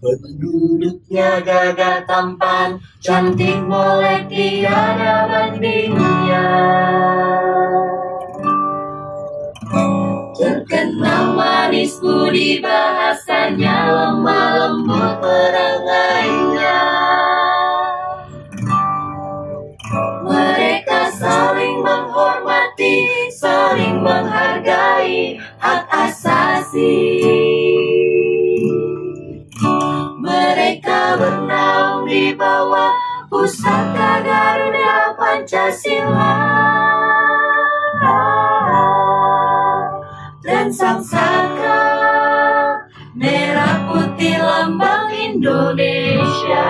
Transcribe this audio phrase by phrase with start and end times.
[0.00, 6.48] Penduduknya gagah tampan, cantik molek tiada bandingnya.
[10.40, 16.80] Terkenal manis budi bahasanya, lemah lembut perangainya.
[20.24, 27.49] Mereka saling menghormati, saling menghargai hak asasi.
[32.10, 32.90] Di bawah
[33.30, 36.34] pusaka Garuda Pancasila
[40.42, 41.86] dan sang saka
[43.14, 46.66] merah putih lambang Indonesia.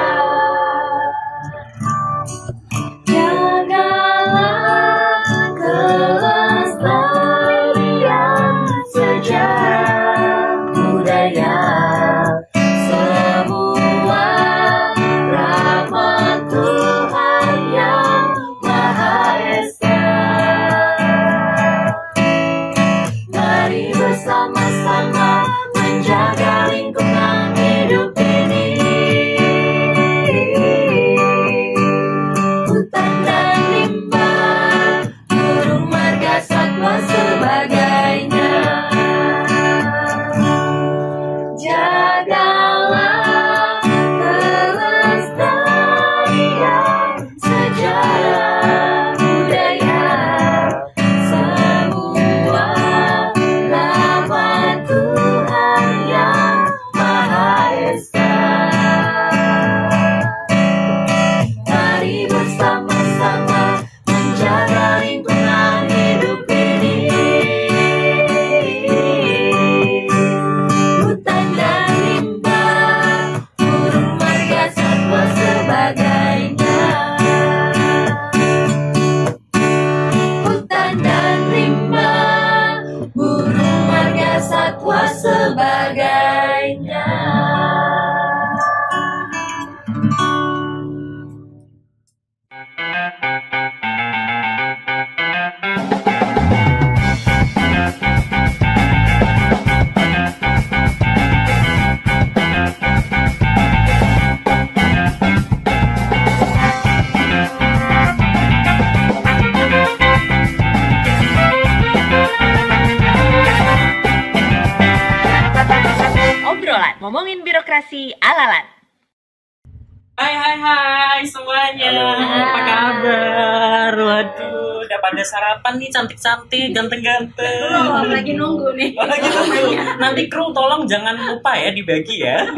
[126.00, 127.60] Cantik-cantik, ganteng-ganteng.
[127.60, 128.96] Belum, lagi nunggu nih.
[128.96, 129.76] Oh, lagi nunggu.
[130.00, 132.48] Nanti kru tolong jangan lupa ya dibagi ya.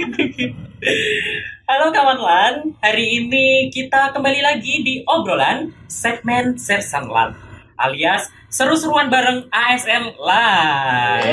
[1.67, 7.35] Halo kawan Lan, hari ini kita kembali lagi di obrolan segmen Sersan Lan
[7.83, 11.27] alias seru-seruan bareng ASN Live.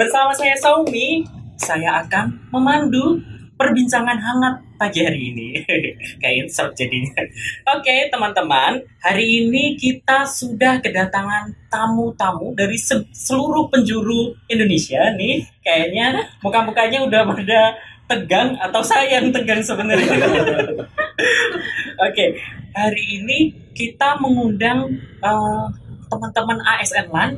[0.00, 1.28] Bersama saya Saumi,
[1.60, 3.20] saya akan memandu
[3.60, 5.48] perbincangan hangat pagi hari ini.
[6.22, 7.26] Kayak insert jadinya.
[7.74, 15.44] Oke, teman-teman, hari ini kita sudah kedatangan tamu-tamu dari se- seluruh penjuru Indonesia nih.
[15.60, 16.06] Kayaknya
[16.40, 17.60] muka-mukanya udah pada
[18.08, 20.08] tegang atau saya yang tegang sebenarnya.
[22.08, 22.24] Oke,
[22.72, 24.88] hari ini kita mengundang
[25.20, 25.66] eh,
[26.08, 27.30] teman-teman ASN LAN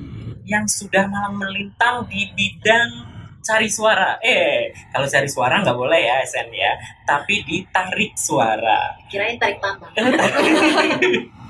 [0.46, 4.20] yang sudah malang melintang di bidang cari suara.
[4.20, 6.72] Eh, kalau cari suara nggak boleh ya ASN ya,
[7.08, 8.94] tapi ditarik suara.
[9.08, 9.92] Kirain tarik tambang.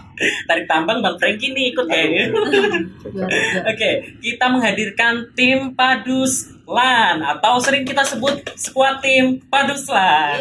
[0.49, 2.25] tarik tambang Bang Franky nih ikut kayaknya.
[3.71, 3.91] Oke,
[4.21, 10.39] kita menghadirkan tim Padus LAN atau sering kita sebut skuad tim Padus LAN.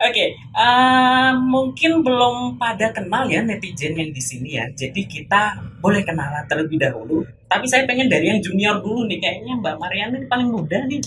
[0.00, 4.64] Oke, eh, mungkin belum pada kenal ya netizen yang di sini ya.
[4.72, 7.20] Jadi kita boleh kenalan terlebih dahulu.
[7.44, 9.20] Tapi saya pengen dari yang junior dulu nih.
[9.20, 11.04] Kayaknya Mbak Mariana ini paling muda nih.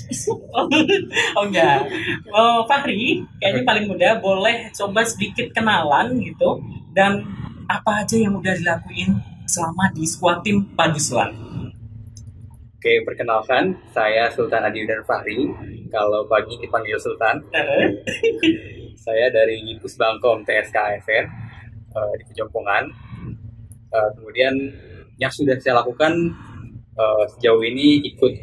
[1.42, 1.90] oh enggak.
[2.30, 4.22] Oh, Fahri kayaknya paling muda.
[4.22, 6.62] Boleh coba sedikit kenalan gitu.
[6.94, 7.26] Dan
[7.66, 9.18] apa aja yang udah dilakuin
[9.50, 11.53] selama di squad tim Paduswan.
[12.84, 15.48] Oke, perkenalkan, saya Sultan Adiudan Fahri.
[15.88, 17.40] Kalau pagi dipanggil Sultan.
[19.08, 21.24] Saya dari Pusbangkom TSK ASN
[21.96, 22.84] eh, di Kejompongan.
[23.88, 24.52] Eh, kemudian
[25.16, 26.12] yang sudah saya lakukan
[27.00, 28.36] eh, sejauh ini ikut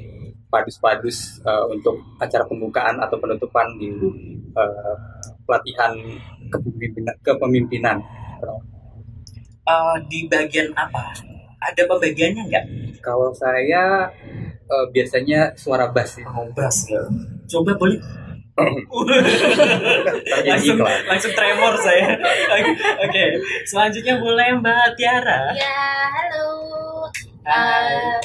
[0.48, 3.92] padus-padus eh, untuk acara pembukaan atau penutupan di
[4.56, 4.96] eh,
[5.44, 5.92] pelatihan
[6.48, 7.12] kepemimpinan.
[7.20, 8.00] kepemimpinan.
[9.68, 11.28] Eh, di bagian apa?
[11.60, 12.64] Ada pembagiannya nggak?
[13.04, 14.08] Kalau saya
[14.64, 16.24] eh, biasanya suara bass sih.
[16.24, 17.04] Oh, bass ya.
[17.48, 18.00] Coba boleh
[20.44, 22.12] langsung langsung tremor saya.
[22.52, 22.72] Oke,
[23.08, 23.24] Oke,
[23.64, 25.52] selanjutnya boleh Mbak Tiara.
[25.56, 25.80] Ya,
[26.12, 26.48] halo.
[27.46, 27.96] Hai.
[27.96, 28.16] Eh,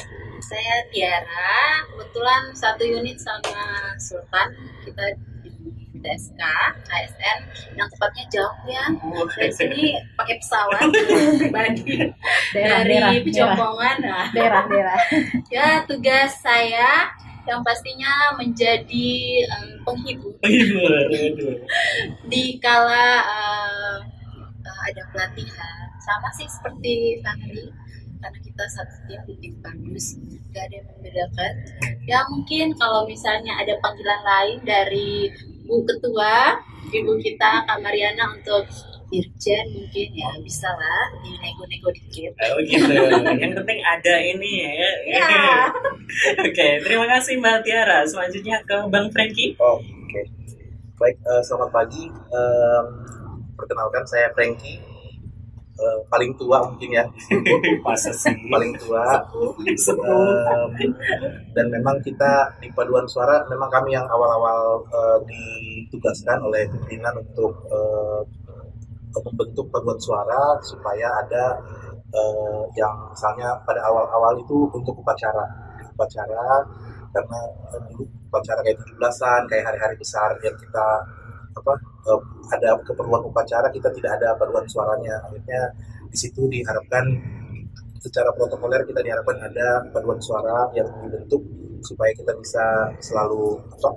[0.44, 1.82] saya Tiara.
[1.88, 4.52] Kebetulan satu unit sama Sultan.
[4.84, 5.04] Kita
[6.00, 6.40] TSK,
[6.88, 7.38] ASN.
[7.76, 8.84] Yang tepatnya jauh ya.
[9.36, 9.82] Dari sini
[10.16, 10.88] pakai pesawat.
[11.40, 12.12] Pribadi
[12.52, 13.96] Daerah, dari daerah, Pejompongan.
[14.02, 14.98] Nah, daerah daerah.
[15.54, 17.08] Ya tugas saya
[17.46, 20.34] yang pastinya menjadi em, penghibur.
[20.42, 20.92] Penghibur,
[22.30, 23.96] di kala eh,
[24.66, 27.70] ada pelatihan sama sih seperti Fahri
[28.22, 30.18] karena kita satu tim di tim bagus
[30.50, 31.52] gak ada yang membedakan.
[32.06, 35.30] Ya mungkin kalau misalnya ada panggilan lain dari
[35.66, 38.62] Bu Ketua Ibu kita Kak Mariana untuk
[39.06, 42.90] Dirjen mungkin ya bisa lah dinego-nego dikit Oh gitu.
[43.38, 44.70] Yang penting ada ini ya.
[45.14, 45.26] ya
[46.46, 48.02] Oke, terima kasih Mbak Tiara.
[48.02, 49.54] Selanjutnya ke Bang Frankie.
[49.62, 50.22] Oh, oke.
[50.98, 52.10] Baik, eh, selamat pagi.
[52.10, 52.86] Em,
[53.54, 54.95] perkenalkan saya Frankie.
[55.76, 57.04] Eh, paling tua mungkin ya.
[57.84, 58.32] Masa sih?
[58.48, 59.04] paling tua.
[59.28, 60.90] Em,
[61.52, 67.52] dan memang kita di paduan suara memang kami yang awal-awal eh, ditugaskan oleh pimpinan untuk
[67.68, 68.20] eh,
[69.16, 71.60] membentuk paduan suara supaya ada
[72.08, 75.44] eh, yang misalnya pada awal-awal itu untuk upacara
[75.92, 76.64] upacara
[77.12, 77.40] karena
[77.88, 80.86] dulu upacara kayak 17-an kayak hari-hari besar yang kita
[81.56, 81.72] apa
[82.12, 82.20] eh,
[82.52, 85.16] ada keperluan upacara kita tidak ada paduan suaranya.
[85.26, 85.72] Akhirnya
[86.12, 87.04] di situ diharapkan
[87.98, 91.42] secara protokoler kita diharapkan ada paduan suara yang dibentuk
[91.82, 92.64] supaya kita bisa
[93.02, 93.90] selalu apa,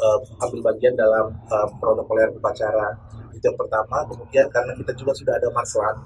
[0.00, 0.18] eh,
[0.48, 2.88] ambil bagian dalam eh, protokoler upacara.
[3.36, 4.02] Itu yang pertama.
[4.08, 5.96] Kemudian karena kita juga sudah ada marslan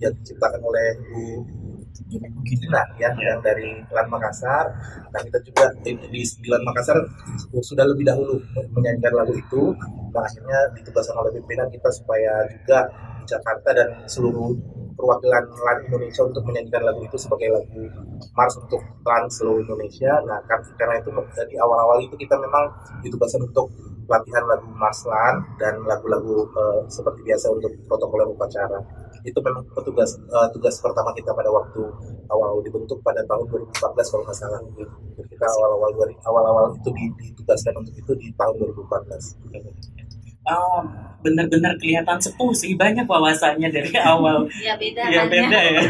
[0.00, 1.24] yang diciptakan oleh Bu
[2.10, 4.66] Gina ya, yang dari Lan Makassar
[5.10, 6.96] nah kita juga di, di, Makassar
[7.60, 8.40] sudah lebih dahulu
[8.74, 9.74] menyanyikan lagu itu
[10.10, 12.90] nah akhirnya ditugaskan oleh pimpinan kita supaya juga
[13.20, 14.56] di Jakarta dan seluruh
[15.00, 17.82] perwakilan LAN Indonesia untuk menyanyikan lagu itu sebagai lagu
[18.36, 20.12] mars untuk LAN seluruh Indonesia.
[20.28, 21.08] Nah, karena itu
[21.48, 22.68] di awal-awal itu kita memang
[23.00, 23.72] ditugaskan untuk
[24.04, 28.78] latihan lagu mars LAN dan lagu-lagu eh, seperti biasa untuk protokoler upacara.
[29.22, 31.80] Itu memang petugas eh, tugas pertama kita pada waktu
[32.26, 34.60] awal dibentuk pada tahun 2014 kalau nggak salah.
[35.20, 35.90] Kita awal-awal
[36.22, 39.36] awal-awal itu di- ditugaskan untuk itu di tahun 2014.
[40.50, 40.80] Oh,
[41.20, 42.72] benar-benar kelihatan sepuh sih.
[42.74, 44.48] Banyak wawasannya dari awal.
[44.56, 45.82] ya beda ya kan beda ya ya.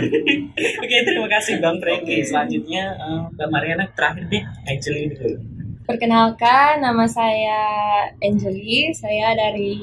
[0.83, 2.27] Oke, terima kasih Bang Frankie.
[2.27, 4.43] Selanjutnya eh, Mbak Mariana terakhir deh.
[4.83, 5.39] Dulu.
[5.87, 7.63] Perkenalkan, nama saya
[8.23, 8.91] Angeli.
[8.95, 9.75] Saya dari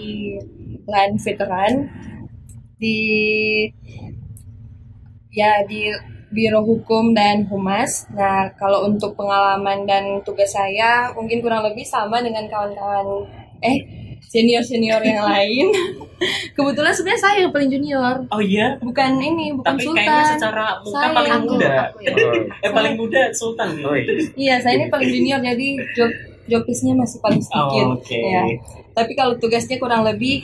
[0.88, 1.74] Land Veteran
[2.78, 2.98] di
[5.32, 5.90] ya di
[6.28, 8.06] Biro Hukum dan Humas.
[8.12, 13.24] Nah, kalau untuk pengalaman dan tugas saya mungkin kurang lebih sama dengan kawan-kawan
[13.60, 13.78] eh
[14.22, 15.72] senior-senior yang lain.
[16.52, 20.02] Kebetulan sebenarnya saya yang paling junior, Oh iya, bukan ini, bukan tapi Sultan.
[20.02, 21.70] kayaknya secara muka Saya- paling aku, muda.
[21.86, 22.14] aku ya.
[22.66, 23.70] eh paling muda Sultan.
[23.80, 24.14] Oh, iya.
[24.34, 26.12] Iya, saya ini paling junior jadi job
[26.48, 27.86] job list-nya masih paling sedikit.
[27.88, 28.18] Oh, oke.
[28.18, 28.44] Ya.
[28.92, 30.42] Tapi kalau tugasnya kurang lebih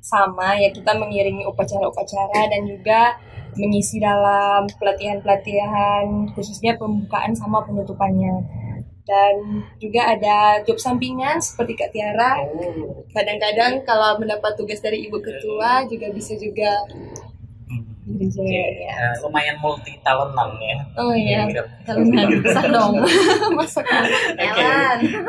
[0.00, 3.14] sama ya kita mengiringi upacara-upacara dan juga
[3.54, 8.40] mengisi dalam pelatihan-pelatihan khususnya pembukaan sama penutupannya.
[9.00, 12.38] Dan juga ada job sampingan seperti Kak Tiara.
[13.10, 16.78] Kadang-kadang kalau mendapat tugas dari Ibu Ketua juga bisa juga
[18.10, 18.90] Oke, ya.
[18.90, 20.76] eh, lumayan multi talentan ya.
[20.98, 21.62] Oh iya, Iya.
[22.54, 22.98] sah dong.
[23.58, 23.86] Masuk.
[23.86, 24.66] Oke,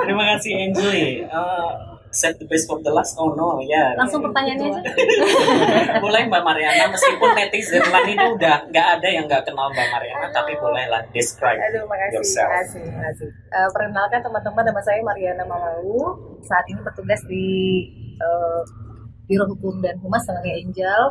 [0.02, 1.22] terima kasih Angeli.
[1.22, 1.70] Eh,
[2.12, 3.16] set the best for the last.
[3.16, 3.96] Oh no, ya.
[3.96, 4.82] langsung pertanyaannya aja
[6.04, 10.28] boleh Mbak Mariana meskipun netizen lain ini udah nggak ada yang nggak kenal Mbak Mariana
[10.30, 12.52] tapi bolehlah describe Aduh, makasih, yourself.
[12.52, 13.30] makasih, makasih.
[13.32, 16.00] Eh, perkenalkan teman-teman, nama saya Mariana Mamalu.
[16.44, 17.48] Saat ini bertugas di
[18.20, 18.62] eh,
[19.26, 21.04] Biro Hukum dan Humas sebagai Angel,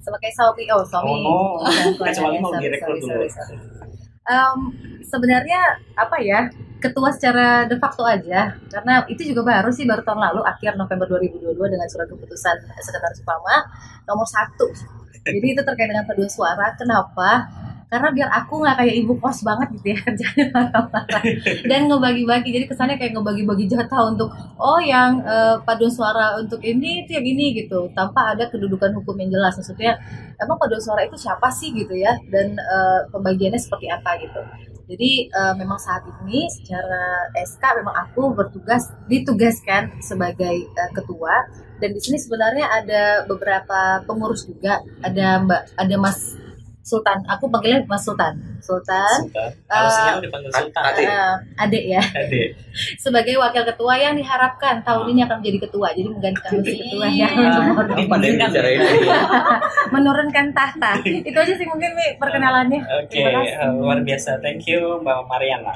[0.00, 1.12] sebagai suami, oh suami.
[1.22, 2.02] Oh, no.
[2.02, 3.22] Kecuali mau direkrut dulu.
[3.22, 4.01] sorry, sorry.
[4.22, 4.58] Em,
[5.02, 6.46] sebenarnya apa ya
[6.82, 8.58] ketua secara de facto aja.
[8.70, 13.22] Karena itu juga baru sih baru tahun lalu akhir November 2022 dengan surat keputusan sekretaris
[13.22, 13.66] utama
[14.06, 14.66] nomor satu.
[15.22, 17.46] Jadi itu terkait dengan paduan suara kenapa
[17.92, 20.46] karena biar aku nggak kayak ibu kos banget gitu ya kerjanya
[21.68, 27.04] dan ngebagi-bagi jadi kesannya kayak ngebagi-bagi jatah untuk oh yang eh, paduan suara untuk ini
[27.04, 29.58] itu yang ini gitu tanpa ada kedudukan hukum yang jelas.
[29.58, 29.98] Maksudnya
[30.40, 32.16] emang paduan suara itu siapa sih gitu ya?
[32.32, 34.40] Dan eh, pembagiannya seperti apa gitu.
[34.92, 41.48] Jadi eh, memang saat ini secara SK memang aku bertugas ditugaskan sebagai eh, ketua.
[41.82, 44.80] Dan di sini sebenarnya ada beberapa pengurus juga.
[45.02, 46.38] Ada Mbak ada Mas
[46.82, 47.18] Sultan.
[47.26, 48.34] Aku panggilnya Mas Sultan.
[48.58, 49.06] Sultan.
[49.22, 49.50] Sultan.
[49.64, 50.82] Kalau Eh, siang dipanggil Sultan.
[50.84, 51.02] Ade.
[51.02, 52.02] eh, adik ya.
[52.20, 52.48] Adik.
[52.96, 55.88] Sebagai wakil ketua yang diharapkan tahun ini akan menjadi ketua.
[55.90, 57.26] Jadi menggantikan posisi ketua ya.
[57.26, 57.54] Ah, yang
[58.50, 59.08] ini.
[59.94, 60.90] Menurunkan tahta.
[61.00, 62.80] Itu aja sih mungkin Mi, perkenalannya.
[62.98, 63.54] Oke, Terima kasih.
[63.56, 64.30] eh, luar biasa.
[64.38, 65.74] Thank you Mbak Mariana.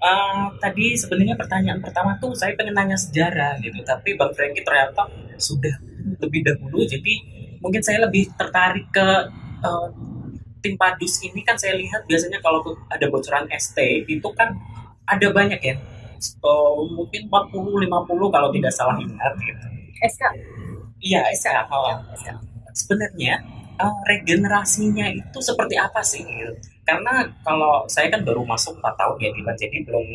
[0.00, 5.04] Eh, tadi sebenarnya pertanyaan pertama tuh saya pengen nanya sejarah gitu, tapi Bang Franky ternyata
[5.36, 5.76] sudah
[6.16, 7.14] lebih dahulu, jadi
[7.60, 9.08] mungkin saya lebih tertarik ke
[9.60, 9.86] eh,
[10.60, 13.76] tim Padus ini kan saya lihat biasanya kalau ada bocoran ST
[14.08, 14.54] itu kan
[15.04, 15.74] ada banyak ya,
[16.20, 19.64] Eh, mungkin 40-50 kalau tidak salah ingat gitu.
[20.04, 20.22] SK.
[21.00, 21.48] Iya, SK.
[21.72, 21.96] Oh.
[22.76, 23.40] Sebenarnya
[23.80, 26.20] eh, regenerasinya itu seperti apa sih?
[26.20, 26.52] gitu?
[26.84, 30.06] Karena kalau saya kan baru masuk 4 tahun ya Dilan, jadi belum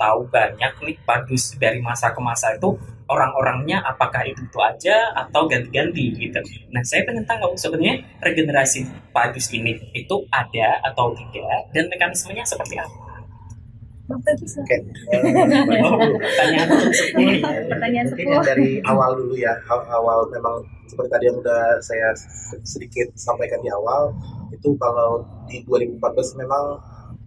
[0.00, 2.72] tahu banyak nih padus dari masa ke masa itu
[3.04, 6.40] orang-orangnya apakah itu itu aja atau ganti-ganti gitu.
[6.72, 12.80] Nah saya pengen tahu sebenarnya regenerasi padus ini itu ada atau tidak dan mekanismenya seperti
[12.80, 13.10] apa?
[14.10, 14.74] Oke.
[14.74, 15.22] eh,
[15.86, 17.30] Oh, pertanyaan sepuluh
[18.02, 18.26] sepuluh.
[18.26, 20.58] yang dari awal dulu ya, Aw- awal memang
[20.90, 22.10] seperti tadi yang udah saya
[22.66, 24.10] sedikit sampaikan di awal,
[24.50, 26.74] itu kalau di 2014 memang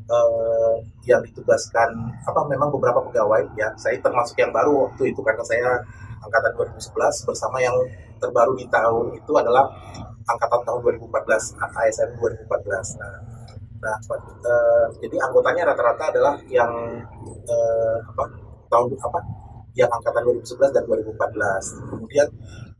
[0.07, 0.75] eh,
[1.07, 1.89] yang ditugaskan
[2.23, 5.79] apa memang beberapa pegawai ya, saya termasuk yang baru waktu itu karena saya
[6.23, 7.75] angkatan 2011 bersama yang
[8.19, 9.67] terbaru di tahun itu adalah
[10.23, 12.99] angkatan tahun 2014 ASN 2014.
[12.99, 13.15] Nah,
[13.83, 16.71] nah eh, jadi anggotanya rata-rata adalah yang
[17.43, 18.23] eh, apa
[18.71, 19.19] tahun apa
[19.75, 21.91] yang angkatan 2011 dan 2014.
[21.91, 22.27] Kemudian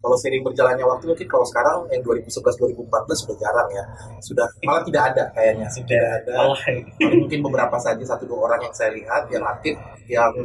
[0.03, 2.27] kalau sering berjalannya waktu mungkin kalau sekarang yang 2011
[2.59, 3.83] 2014 sudah jarang ya.
[4.19, 5.67] Sudah malah tidak ada kayaknya.
[5.71, 6.33] Sudah ada.
[6.43, 6.59] lelah.
[6.99, 9.79] Baru mungkin beberapa saja satu dua orang yang saya lihat yang aktif
[10.11, 10.35] yang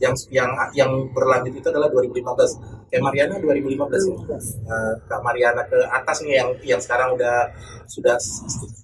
[0.00, 2.88] yang yang yang berlanjut itu adalah 2015.
[2.88, 4.16] Kayak Mariana 2015 ya.
[4.40, 7.52] Eh, Kak Mariana ke atas nih yang yang sekarang udah
[7.84, 8.16] sudah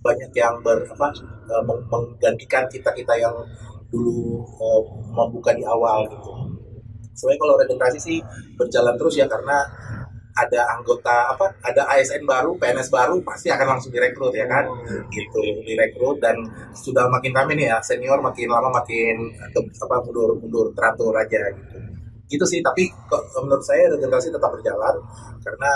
[0.04, 1.08] banyak yang ber apa
[1.64, 3.32] meng- menggantikan kita kita yang
[3.88, 6.30] dulu eh, membuka di awal gitu.
[7.16, 8.18] Sebenarnya kalau regenerasi sih
[8.54, 9.64] berjalan terus ya karena
[10.38, 14.64] ada anggota apa ada ASN baru PNS baru pasti akan langsung direkrut ya kan?
[15.10, 16.38] Gitu direkrut dan
[16.70, 21.50] sudah makin kami nih ya senior makin lama makin ke, apa mundur mundur teratur aja
[21.50, 21.78] gitu.
[22.28, 22.86] Gitu sih tapi
[23.42, 24.94] menurut saya regenerasi tetap berjalan
[25.42, 25.70] karena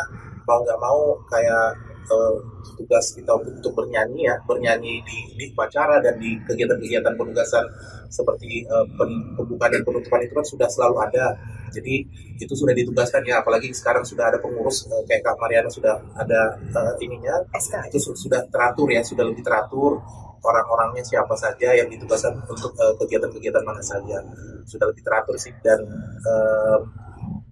[0.46, 2.36] mau nggak mau kayak eh,
[2.78, 7.64] tugas kita untuk, bernyanyi ya bernyanyi di, di upacara dan di kegiatan-kegiatan penugasan
[8.12, 8.68] seperti
[9.00, 11.26] pen- pembukaan dan penutupan itu kan sudah selalu ada.
[11.72, 12.04] Jadi
[12.36, 16.40] itu sudah ditugaskan ya apalagi sekarang sudah ada pengurus eh, kayak Kak Mariana sudah ada
[16.60, 17.40] eh, ininya.
[17.56, 17.88] SK.
[17.88, 20.00] itu su- sudah teratur ya sudah lebih teratur.
[20.42, 24.18] Orang-orangnya siapa saja yang ditugaskan untuk kegiatan-kegiatan mana saja.
[24.66, 25.78] Sudah lebih teratur sih dan
[26.26, 26.78] eh,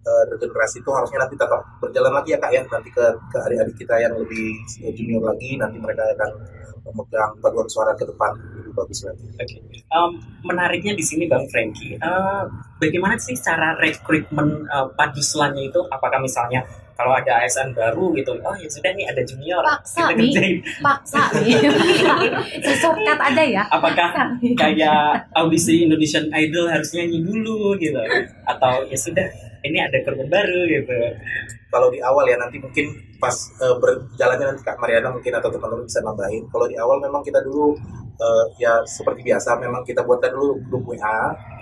[0.04, 3.76] eh, regenerasi itu harusnya nanti tetap berjalan lagi ya kak ya nanti ke ke adik-adik
[3.76, 4.56] kita yang lebih
[4.96, 6.30] junior lagi nanti mereka akan
[6.80, 9.24] memegang paduan suara ke depan lebih bagus lagi.
[9.36, 9.56] Oke.
[9.90, 10.10] Em,
[10.46, 12.42] menariknya di sini Bang Franky, eh,
[12.80, 15.80] bagaimana sih cara rekrutmen uh, paduslannya itu?
[15.90, 16.64] Apakah misalnya
[16.96, 20.32] kalau ada ASN baru gitu, oh ya sudah nih ada junior, Paksa kita nih.
[20.36, 20.56] kerjain.
[20.84, 21.54] Paksa nih.
[22.80, 23.62] Shortcut ada ya.
[23.72, 24.08] Apakah
[24.56, 28.00] kayak audisi Indonesian Idol harus nyanyi dulu gitu,
[28.44, 29.28] atau ya sudah
[29.64, 30.96] ini ada korban baru gitu.
[31.70, 32.90] Kalau di awal ya nanti mungkin
[33.20, 36.44] pas eh, berjalannya nanti Kak Mariana mungkin atau teman-teman bisa nambahin.
[36.48, 37.76] Kalau di awal memang kita dulu
[38.18, 41.18] eh, ya seperti biasa memang kita buatkan dulu grup WA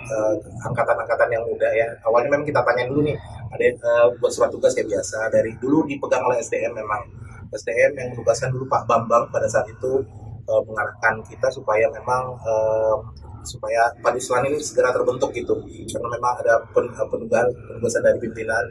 [0.07, 0.33] eh,
[0.65, 1.87] angkatan-angkatan yang muda ya.
[2.07, 3.17] Awalnya memang kita tanya dulu nih
[3.51, 7.03] ada eh, buat surat tugas ya biasa dari dulu dipegang oleh SDM memang
[7.49, 10.01] SDM yang menugaskan dulu Pak Bambang pada saat itu
[10.47, 12.95] eh, mengarahkan kita supaya memang eh,
[13.43, 18.65] supaya Paduslan ini segera terbentuk gitu karena memang ada pen, penugasan penugasan dari pimpinan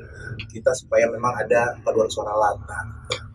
[0.49, 2.57] kita supaya memang ada paduan suara lat.
[2.65, 2.83] Nah,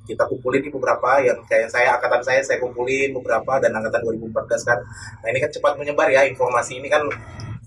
[0.03, 4.67] kita kumpulin di beberapa yang kayak saya angkatan saya saya kumpulin beberapa dan angkatan 2014
[4.67, 4.79] kan.
[5.23, 7.07] Nah ini kan cepat menyebar ya informasi ini kan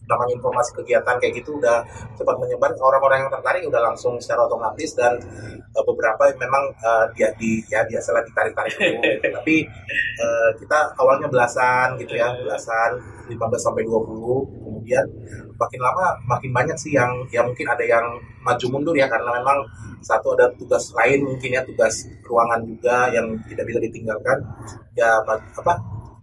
[0.07, 1.83] namanya informasi kegiatan kayak gitu udah
[2.15, 2.71] cepat menyebar.
[2.79, 5.19] Orang-orang yang tertarik udah langsung secara otomatis dan
[5.61, 9.01] eh, beberapa memang eh, dia di ya biasalah ditarik-tarik dulu
[9.43, 9.57] tapi
[10.23, 15.07] eh, kita awalnya belasan gitu ya belasan 15 sampai 20 kemudian
[15.59, 18.07] makin lama makin banyak sih yang ya mungkin ada yang
[18.47, 19.59] maju mundur ya karena memang
[19.99, 24.39] satu ada tugas lain mungkin ya tugas ruangan juga yang tidak bisa ditinggalkan.
[24.95, 25.75] Ya apa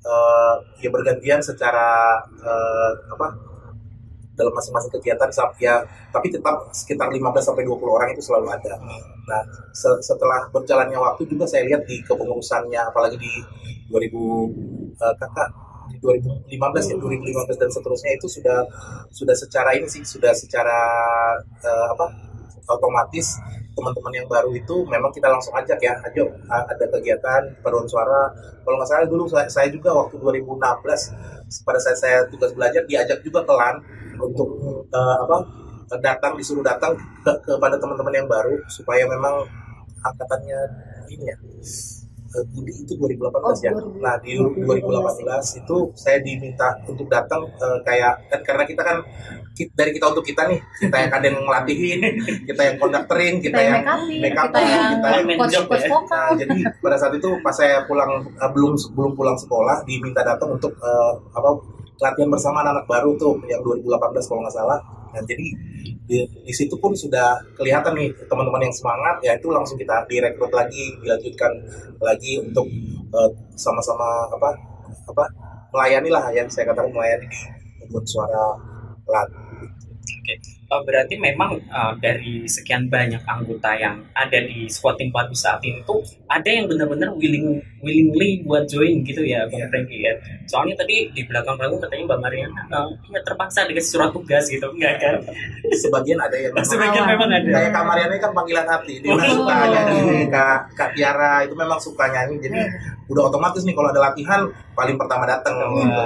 [0.04, 3.28] eh, ya bergantian secara eh, apa
[4.34, 5.30] dalam masing-masing kegiatan
[5.62, 8.74] ya tapi tetap sekitar 15 sampai 20 orang itu selalu ada.
[9.30, 13.32] Nah, se- setelah berjalannya waktu juga saya lihat di kepengurusannya apalagi di
[13.90, 14.50] 2000
[14.98, 15.50] eh, kakak
[15.92, 18.60] di 2015 ya 2015 dan seterusnya itu sudah
[19.12, 20.80] sudah secara ini sih sudah secara
[21.62, 22.06] eh, apa
[22.70, 23.38] otomatis
[23.74, 28.30] teman-teman yang baru itu memang kita langsung ajak ya, ayo ada kegiatan paduan suara.
[28.62, 33.20] Kalau nggak salah dulu saya, saya juga waktu 2016 pada saat saya tugas belajar diajak
[33.26, 33.76] juga ke LAN
[34.22, 34.50] untuk
[34.94, 35.38] uh, apa
[36.02, 39.46] datang disuruh datang ke, kepada teman-teman yang baru supaya memang
[40.02, 40.60] angkatannya
[41.10, 41.38] ini ya
[42.50, 43.72] Budi itu 2018 oh, ya.
[44.02, 48.98] Nah di 2018 itu saya diminta untuk datang uh, kayak kan karena kita kan
[49.54, 52.00] dari kita untuk kita nih kita yang kadang ngelatihin
[52.50, 53.82] kita yang konduktorin kita, kita yang
[54.18, 55.90] make up kita yang, kita yang coach, coach ya.
[55.94, 60.58] Nah, jadi pada saat itu pas saya pulang uh, belum belum pulang sekolah diminta datang
[60.58, 61.50] untuk uh, apa
[62.02, 65.03] latihan bersama anak, anak baru tuh yang 2018 kalau nggak salah.
[65.14, 65.46] Nah jadi
[66.04, 70.52] di, di situ pun sudah kelihatan nih teman-teman yang semangat ya itu langsung kita direkrut
[70.52, 71.52] lagi dilanjutkan
[72.02, 72.68] lagi untuk
[73.14, 74.50] uh, sama-sama apa
[75.08, 75.26] apa
[75.72, 78.58] melayani lah yang saya katakan melayani di suara
[79.08, 79.30] lat.
[80.04, 80.40] Oke, uh,
[80.82, 86.02] berarti memang uh, dari sekian banyak anggota yang ada di squad tim saat ini tuh
[86.26, 89.70] ada yang benar-benar willing willingly buat join gitu ya Bang yeah.
[89.70, 90.14] Franky ya.
[90.50, 94.66] Soalnya tadi di belakang panggung katanya Mbak Mariana uh, ya terpaksa dikasih surat tugas gitu
[94.74, 95.22] enggak kan?
[95.84, 97.50] Sebagian ada yang memang, Sebagian memang ada.
[97.52, 99.20] Kayak Kak Mariana kan panggilan hati, dia oh.
[99.20, 103.12] suka nyanyi, Kak Kak Tiara itu memang suka nyanyi jadi hmm.
[103.12, 104.42] udah otomatis nih kalau ada latihan
[104.74, 106.04] paling pertama datang oh, gitu.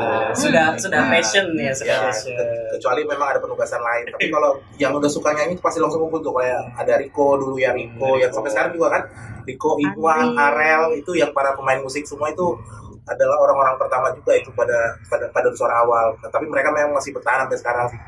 [0.48, 2.36] Sudah sudah nah, passion ya, sudah ya, passion.
[2.76, 4.06] Kecuali memang ada penugasan lain.
[4.12, 7.74] Tapi kalau yang udah suka nyanyi pasti langsung kumpul tuh kayak ada Riko dulu ya
[7.74, 9.04] Riko yang sampai sekarang juga kan
[9.48, 12.60] Riko, Iwan, Arel itu yang para pemain musik semua itu
[13.08, 16.20] adalah orang-orang pertama juga itu pada pada pada suara awal.
[16.20, 18.00] Nah, tapi mereka memang masih bertahan sampai sekarang sih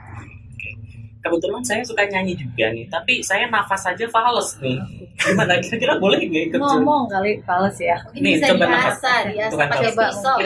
[1.19, 4.79] kebetulan saya suka nyanyi juga nih tapi saya nafas saja fals nih.
[5.19, 5.59] Gimana?
[5.59, 6.59] Kira-kira boleh nggak ikut?
[6.63, 7.99] Ngomong kali fals ya?
[8.15, 9.27] Nih bisa coba nafas.
[9.27, 10.37] dia pakai pisau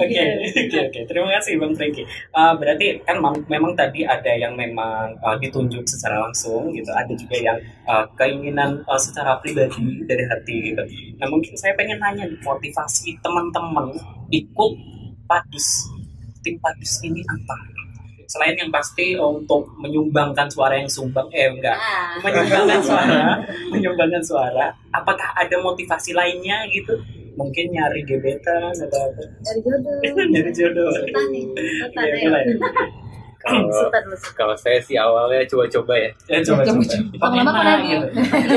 [0.00, 0.22] oke
[0.64, 1.00] oke oke.
[1.08, 2.02] Terima kasih bang Franky.
[2.32, 3.16] Uh, berarti kan
[3.48, 6.88] memang tadi ada yang memang uh, ditunjuk secara langsung gitu.
[6.92, 10.82] Ada juga yang uh, keinginan uh, secara pribadi dari hati gitu.
[11.20, 13.92] Nah mungkin saya pengen nanya motivasi teman-teman
[14.32, 14.72] ikut
[15.28, 15.84] padus.
[16.44, 17.76] Tim padus ini apa
[18.26, 22.18] selain yang pasti untuk menyumbangkan suara yang sumbang eh enggak ah.
[22.22, 23.38] menyumbangkan suara
[23.70, 26.98] menyumbangkan suara apakah ada motivasi lainnya gitu
[27.36, 29.96] mungkin nyari gebetan atau apa nyari jodoh
[30.32, 30.90] nyari jodoh
[31.94, 32.40] ya,
[33.46, 33.70] kalau
[34.34, 36.10] kalau saya sih awalnya coba-coba ya.
[36.26, 36.82] Ya coba-coba.
[37.22, 38.06] Lama-lama enak gitu.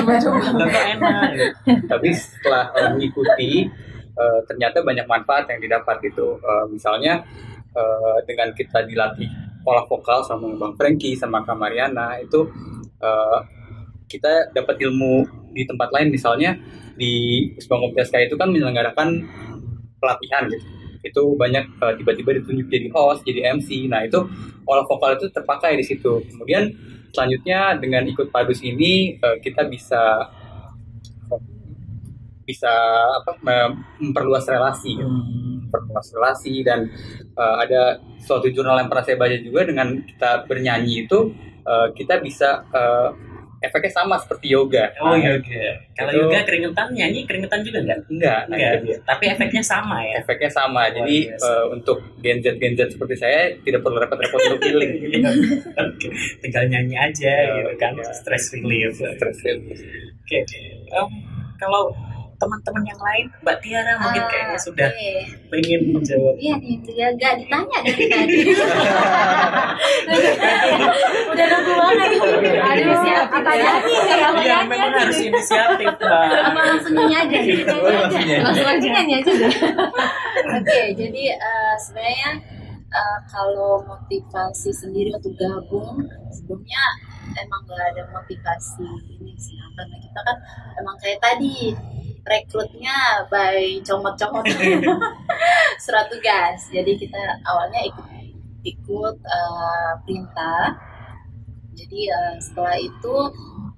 [0.02, 0.66] Coba-coba.
[0.66, 1.22] enak.
[1.30, 1.48] Gitu.
[1.86, 3.70] Tapi setelah uh, mengikuti
[4.18, 6.42] uh, ternyata banyak manfaat yang didapat gitu.
[6.42, 7.22] Uh, misalnya
[7.78, 9.30] uh, dengan kita dilatih
[9.64, 12.48] pola vokal sama Bang Franky sama Kak Mariana itu
[13.04, 13.40] uh,
[14.10, 16.10] kita dapat ilmu di tempat lain.
[16.10, 16.58] Misalnya
[16.98, 19.24] di Bang PSK itu kan menyelenggarakan
[20.00, 20.66] pelatihan gitu.
[21.00, 24.20] Itu banyak uh, tiba-tiba ditunjuk jadi host jadi MC nah itu
[24.66, 26.24] pola vokal itu terpakai di situ.
[26.28, 26.70] Kemudian
[27.14, 30.30] selanjutnya dengan ikut padus ini uh, kita bisa
[32.50, 32.74] bisa
[33.22, 33.38] apa
[34.02, 35.06] memperluas relasi gitu.
[35.06, 36.90] memperluas relasi dan
[37.38, 42.20] uh, ada suatu jurnal yang pernah saya baca juga dengan kita bernyanyi itu uh, kita
[42.20, 43.10] bisa uh,
[43.60, 44.88] efeknya sama seperti yoga.
[45.04, 45.64] Oh nah, yoga.
[45.96, 48.00] Kalau itu, yoga keringetan nyanyi keringetan juga enggak?
[48.08, 48.42] Enggak.
[48.48, 49.00] Enggak.
[49.04, 50.24] Tapi efeknya sama ya.
[50.24, 50.88] Efeknya sama.
[50.88, 54.92] Oh, Jadi uh, untuk Gen Z Gen Z seperti saya tidak perlu repot-repot untuk healing.
[55.10, 55.26] Gitu.
[55.76, 56.12] okay.
[56.44, 57.92] Tinggal nyanyi aja oh, gitu kan.
[57.98, 58.08] Ya.
[58.16, 58.96] Stress relief.
[58.96, 59.80] Stress relief.
[60.24, 60.40] Oke.
[60.44, 60.44] Okay.
[60.96, 61.12] Um,
[61.60, 61.92] kalau
[62.40, 65.28] teman-teman yang lain Mbak Tiara mungkin ah, kayaknya sudah okay.
[65.52, 66.34] pengen menjawab.
[66.40, 68.38] Iya nih dia gak ditanya dari tadi.
[71.36, 72.10] Udah nunggu banget.
[72.64, 76.28] Ada inisiatif ya iya memang harus inisiatif Mbak.
[76.32, 77.40] apa langsung nyanyi aja
[78.40, 78.88] langsung aja.
[78.88, 79.32] Nyanyi aja.
[80.56, 82.30] Oke jadi uh, sebenarnya
[82.88, 86.84] uh, kalau motivasi sendiri untuk gabung sebelumnya
[87.38, 90.38] emang gak ada motivasi ini sih karena kita kan
[90.80, 91.72] emang kayak tadi
[92.30, 94.46] rekrutnya by comot-comot
[95.84, 96.70] surat tugas.
[96.70, 98.08] Jadi kita awalnya ikut
[98.68, 100.78] ikut uh, perintah.
[101.74, 103.16] Jadi uh, setelah itu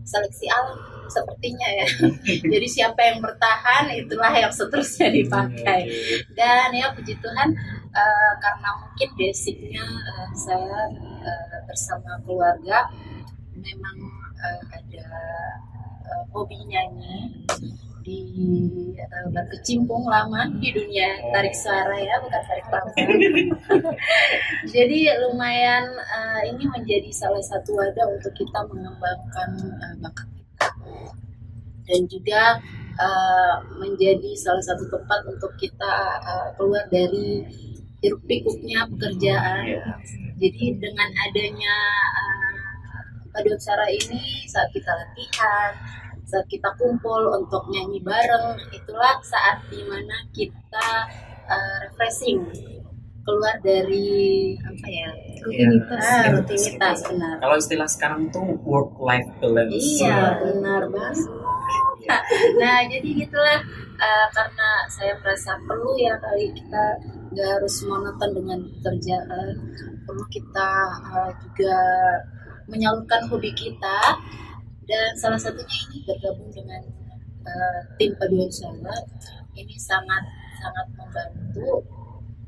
[0.02, 0.76] seleksi alam
[1.08, 1.88] sepertinya ya.
[2.56, 5.88] Jadi siapa yang bertahan itulah yang seterusnya dipakai.
[6.34, 7.50] Dan ya puji Tuhan
[7.94, 10.90] uh, karena mungkin basicnya uh, saya
[11.24, 12.92] uh, bersama keluarga
[13.56, 13.98] memang
[14.36, 15.08] uh, ada
[16.04, 17.48] uh, hobi nyanyi
[18.04, 18.20] di
[19.00, 23.08] uh, berkecimpung lama di dunia tarik suara ya bukan tarik tambang
[24.76, 30.68] jadi lumayan uh, ini menjadi salah satu wadah untuk kita mengembangkan uh, bakat kita.
[31.82, 32.44] Dan juga
[32.98, 37.46] uh, menjadi salah satu tempat untuk kita uh, keluar dari
[38.02, 39.66] hiruk pikuknya pekerjaan.
[40.42, 41.76] Jadi dengan adanya
[42.18, 42.54] uh,
[43.30, 45.74] paduan suara ini saat kita latihan
[46.32, 50.90] saat kita kumpul untuk nyanyi bareng itulah saat di mana kita
[51.44, 52.40] uh, refreshing
[53.22, 55.12] keluar dari apa ya
[55.44, 56.02] rutinitas.
[56.08, 57.36] Ah, rutinitas benar.
[57.44, 59.76] Kalau istilah sekarang tuh work life balance.
[60.00, 61.28] iya benar banget.
[62.58, 63.60] Nah jadi gitulah
[64.00, 66.98] uh, karena saya merasa perlu ya kali kita
[67.32, 69.56] nggak harus monoton dengan kerjaan
[70.04, 70.70] perlu kita
[71.08, 71.76] uh, juga
[72.68, 74.20] menyalurkan hobi kita.
[74.86, 76.84] Dan salah satunya ini bergabung dengan
[77.48, 78.96] uh, tim paduan suara
[79.56, 80.24] ini sangat
[80.60, 81.84] sangat membantu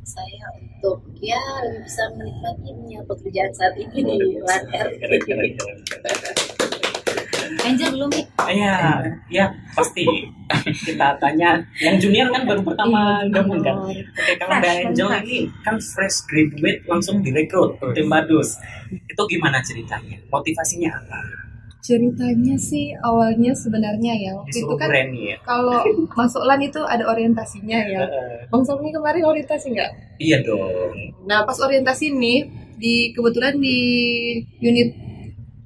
[0.04, 1.40] saya untuk ya
[1.80, 2.76] bisa menikmati
[3.08, 4.74] pekerjaan saat ini di RT.
[7.62, 8.76] Angel belum nih Iya,
[9.32, 10.04] ya pasti
[10.84, 11.58] kita tanya.
[11.80, 13.78] Yang junior kan baru pertama gabung kan.
[13.80, 14.04] Oke,
[14.36, 15.24] kalau Fresh, Angel fresh.
[15.24, 18.60] ini kan fresh graduate langsung direkrut tim Badus.
[18.92, 20.20] Itu gimana ceritanya?
[20.28, 21.20] Motivasinya apa?
[21.84, 25.36] Ceritanya sih awalnya sebenarnya ya waktu itu kan ya.
[25.44, 25.84] kalau
[26.20, 28.04] masuk LAN itu ada orientasinya ya.
[28.48, 29.92] Bang Sami kemarin orientasi nggak?
[30.16, 30.92] iya dong.
[31.28, 32.48] Nah pas orientasi nih
[32.80, 33.80] di kebetulan di
[34.60, 34.96] unit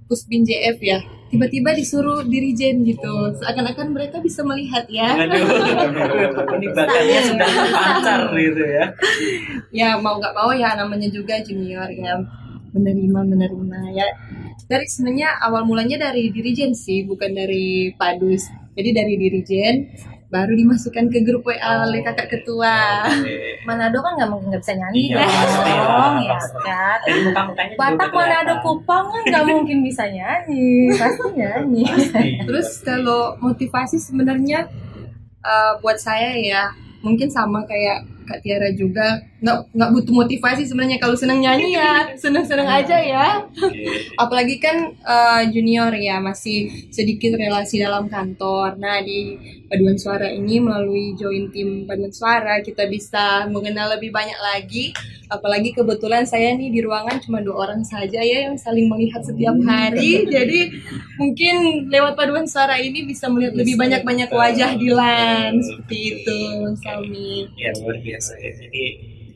[0.09, 0.97] Pusbin JF ya
[1.27, 3.35] tiba-tiba disuruh dirijen gitu.
[3.39, 5.15] Seakan-akan mereka bisa melihat ya.
[5.15, 8.85] Ini bakatnya sudah terpancar gitu ya.
[9.71, 12.19] ya mau nggak mau ya namanya juga junior ya.
[12.75, 14.07] Menerima menerima ya.
[14.67, 18.47] Dari sebenarnya awal mulanya dari dirijen sih bukan dari padus.
[18.75, 19.75] Jadi dari dirijen
[20.27, 23.07] baru dimasukkan ke grup WA oleh kakak ketua.
[23.07, 23.63] Oke.
[23.63, 26.37] Manado kan nggak mungkin nggak bisa nyanyi Iya, dong ya
[26.67, 26.97] kan?
[27.07, 28.53] Dari muka-mukanya juga Batak Manado.
[28.59, 30.91] Kupang kan nggak mungkin bisa nyanyi.
[30.99, 31.83] Pasti nyanyi.
[31.87, 32.27] Pasti.
[32.43, 34.67] Terus kalau motivasi sebenarnya
[35.47, 39.23] uh, buat saya ya mungkin sama kayak Kak Tiara juga.
[39.39, 42.11] Nggak nggak butuh motivasi sebenarnya kalau senang nyanyi ya.
[42.19, 43.27] Senang-senang aja ya.
[43.47, 44.13] Oke.
[44.19, 48.75] apalagi kan uh, junior ya masih sedikit relasi dalam kantor.
[48.75, 49.39] Nah di
[49.71, 54.91] paduan suara ini melalui join tim paduan suara kita bisa mengenal lebih banyak lagi.
[55.27, 59.55] Apalagi kebetulan saya nih di ruangan cuma dua orang saja ya yang saling melihat setiap
[59.67, 60.23] hari.
[60.35, 60.71] Jadi
[61.19, 61.55] mungkin
[61.91, 66.39] lewat paduan suara ini bisa melihat lebih banyak banyak wajah di LAN seperti itu
[66.79, 68.51] Sami ya luar biasa ya.
[68.51, 68.83] Jadi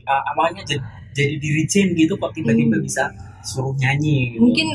[0.04, 0.82] uh, awalnya jadi,
[1.13, 2.86] jadi dirijen gitu kok tiba-tiba Hmm.
[2.86, 3.04] bisa
[3.41, 4.41] suruh nyanyi gitu.
[4.41, 4.67] mungkin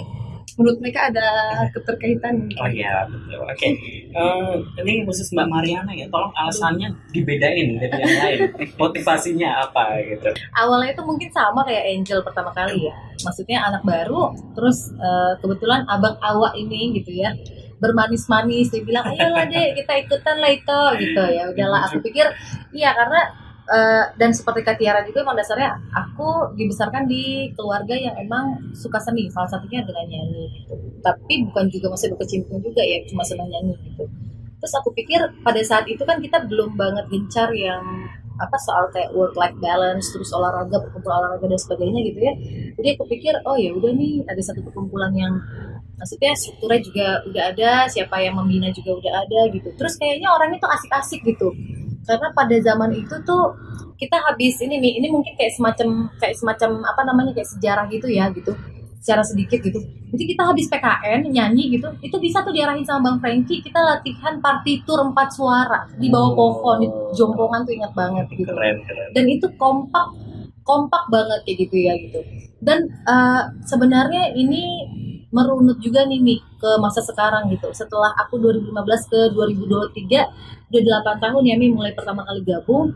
[0.57, 1.29] menurut mereka ada
[1.69, 3.45] keterkaitan oh iya betul.
[3.45, 3.69] Oke.
[4.09, 6.09] Eh, ini khusus Mbak Mariana ya.
[6.09, 8.41] Tolong alasannya dibedain dari yang lain.
[8.81, 10.33] Motivasinya apa gitu.
[10.57, 12.95] Awalnya itu mungkin sama kayak Angel pertama kali ya.
[13.21, 17.37] Maksudnya anak baru terus eh, kebetulan abang awak ini gitu ya.
[17.77, 21.53] Bermanis-manis dia bilang ayolah dek kita ikutan lah itu gitu ya.
[21.53, 22.25] Udahlah aku pikir
[22.73, 23.21] iya karena
[23.67, 28.99] eh, dan seperti Kak Tiara juga emang dasarnya aku dibesarkan di keluarga yang emang suka
[29.03, 29.27] seni.
[29.31, 30.75] Salah satunya dengan nyanyi gitu.
[31.03, 34.05] Tapi bukan juga masih berkecimpung juga ya cuma senang nyanyi gitu.
[34.57, 37.83] Terus aku pikir pada saat itu kan kita belum banget gencar yang
[38.37, 42.35] apa soal kayak work life balance terus olahraga perkumpulan olahraga dan sebagainya gitu ya.
[42.77, 45.35] Jadi aku pikir oh ya udah nih ada satu perkumpulan yang
[45.97, 49.69] maksudnya strukturnya juga udah ada siapa yang membina juga udah ada gitu.
[49.75, 51.53] Terus kayaknya orangnya tuh asik-asik gitu.
[52.07, 53.57] Karena pada zaman itu tuh
[53.97, 58.07] kita habis ini nih ini mungkin kayak semacam kayak semacam apa namanya kayak sejarah gitu
[58.13, 58.53] ya gitu.
[59.01, 59.81] Secara sedikit gitu.
[60.13, 63.65] Jadi kita habis PKN nyanyi gitu itu bisa tuh diarahin sama Bang Franky.
[63.65, 66.77] Kita latihan partitur empat suara di bawah pohon.
[66.85, 68.53] Di jompongan tuh ingat banget gitu.
[68.53, 69.09] Keren keren.
[69.17, 70.13] Dan itu kompak
[70.67, 72.21] kompak banget kayak gitu ya gitu.
[72.59, 74.65] Dan eh, sebenarnya ini
[75.35, 77.71] merunut juga nih Mi ke masa sekarang gitu.
[77.75, 82.95] Setelah aku 2015 ke 2023 udah 8 tahun ya Mi mulai pertama kali gabung.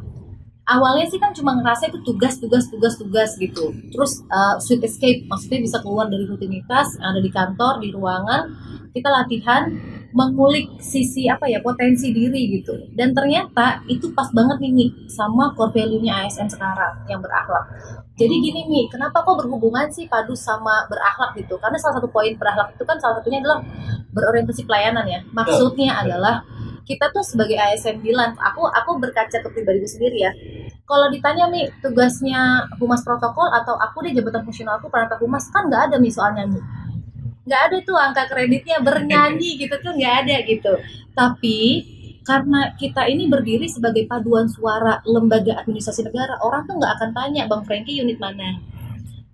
[0.70, 3.74] Awalnya sih kan cuma ngerasa itu tugas tugas tugas tugas gitu.
[3.90, 9.08] Terus uh, sweet escape maksudnya bisa keluar dari rutinitas ada di kantor di ruangan kita
[9.08, 9.70] latihan
[10.10, 12.74] mengulik sisi apa ya potensi diri gitu.
[12.94, 17.70] Dan ternyata itu pas banget nih Mi sama core value-nya ASN sekarang yang berakhlak.
[18.18, 21.54] Jadi gini Mi kenapa kok berhubungan sih padu sama berakhlak gitu?
[21.62, 23.62] Karena salah satu poin berakhlak itu kan salah satunya adalah
[24.10, 25.20] berorientasi pelayanan ya.
[25.30, 26.42] Maksudnya adalah
[26.82, 30.32] kita tuh sebagai ASN bilang aku aku berkaca ke pribadiku sendiri ya.
[30.90, 35.70] Kalau ditanya nih tugasnya humas protokol atau aku deh jabatan fungsional aku perantar humas kan
[35.70, 36.58] nggak ada nih soal nyanyi
[37.50, 40.72] nggak ada tuh angka kreditnya bernyanyi gitu tuh nggak ada gitu.
[41.18, 41.58] Tapi
[42.22, 47.50] karena kita ini berdiri sebagai paduan suara lembaga administrasi negara orang tuh nggak akan tanya
[47.50, 48.62] bang Franky unit mana?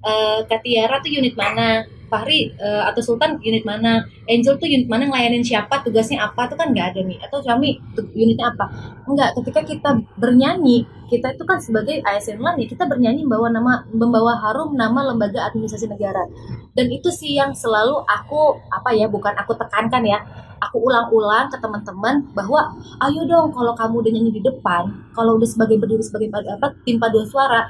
[0.01, 1.85] Uh, Katiara tuh unit mana?
[2.07, 4.07] Fahri uh, atau Sultan unit mana?
[4.31, 5.11] Angel tuh unit mana?
[5.11, 5.83] Ngelayanin siapa?
[5.85, 6.49] Tugasnya apa?
[6.49, 7.19] Tuh kan nggak ada nih.
[7.21, 7.77] Atau kami
[8.17, 8.71] unitnya apa?
[9.05, 13.73] Enggak ketika kita bernyanyi kita itu kan sebagai ASN LAN ya kita bernyanyi membawa nama
[13.91, 16.27] membawa harum nama lembaga administrasi negara
[16.75, 20.19] dan itu sih yang selalu aku apa ya bukan aku tekankan ya
[20.59, 22.75] aku ulang-ulang ke teman-teman bahwa
[23.07, 26.97] ayo dong kalau kamu udah nyanyi di depan kalau udah sebagai berdiri sebagai apa tim
[26.99, 27.69] paduan suara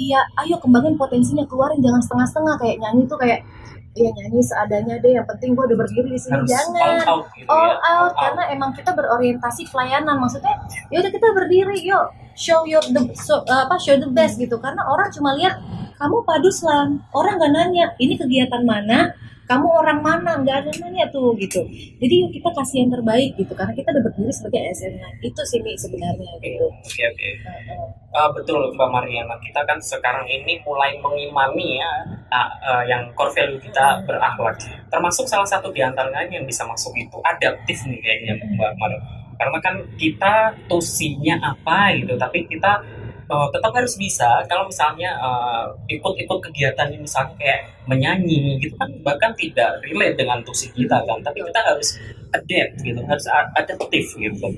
[0.00, 3.44] iya ayo kembangin potensinya keluarin jangan setengah-setengah kayak nyanyi tuh kayak
[3.92, 7.24] ya nyanyi seadanya deh yang penting gue udah berdiri di sini Harus jangan all out,
[7.36, 7.76] gitu all ya.
[7.76, 8.12] out All out.
[8.16, 10.54] karena emang kita berorientasi pelayanan maksudnya
[10.88, 14.56] ya udah kita berdiri yuk show your the so, uh, apa show the best gitu
[14.58, 15.58] karena orang cuma lihat
[15.96, 19.12] kamu padus lah orang gak nanya ini kegiatan mana
[19.52, 21.60] kamu orang mana nggak ada nanya tuh gitu
[22.00, 25.60] jadi yuk kita kasih yang terbaik gitu karena kita udah berdiri sebagai ASN itu sih
[25.60, 27.28] Mi, sebenarnya gitu Oke oke.
[27.42, 27.84] Heeh.
[28.12, 29.36] Ah, betul Mbak Mariana.
[29.40, 31.92] Kita kan sekarang ini mulai mengimani ya
[32.28, 34.60] ah, ah, yang core value kita berakhlak.
[34.92, 39.21] Termasuk salah satu di antaranya yang bisa masuk itu adaptif nih kayaknya Mbak Mariana.
[39.42, 42.78] Karena kan kita tusinya apa gitu, tapi kita
[43.26, 44.46] eh, tetap harus bisa.
[44.46, 45.66] Kalau misalnya eh,
[45.98, 51.18] ikut-ikut kegiatan yang misalnya kayak menyanyi gitu kan bahkan tidak relate dengan tusi kita kan.
[51.26, 51.98] Tapi kita harus
[52.30, 53.26] adapt gitu harus
[53.58, 54.48] adaptif gitu.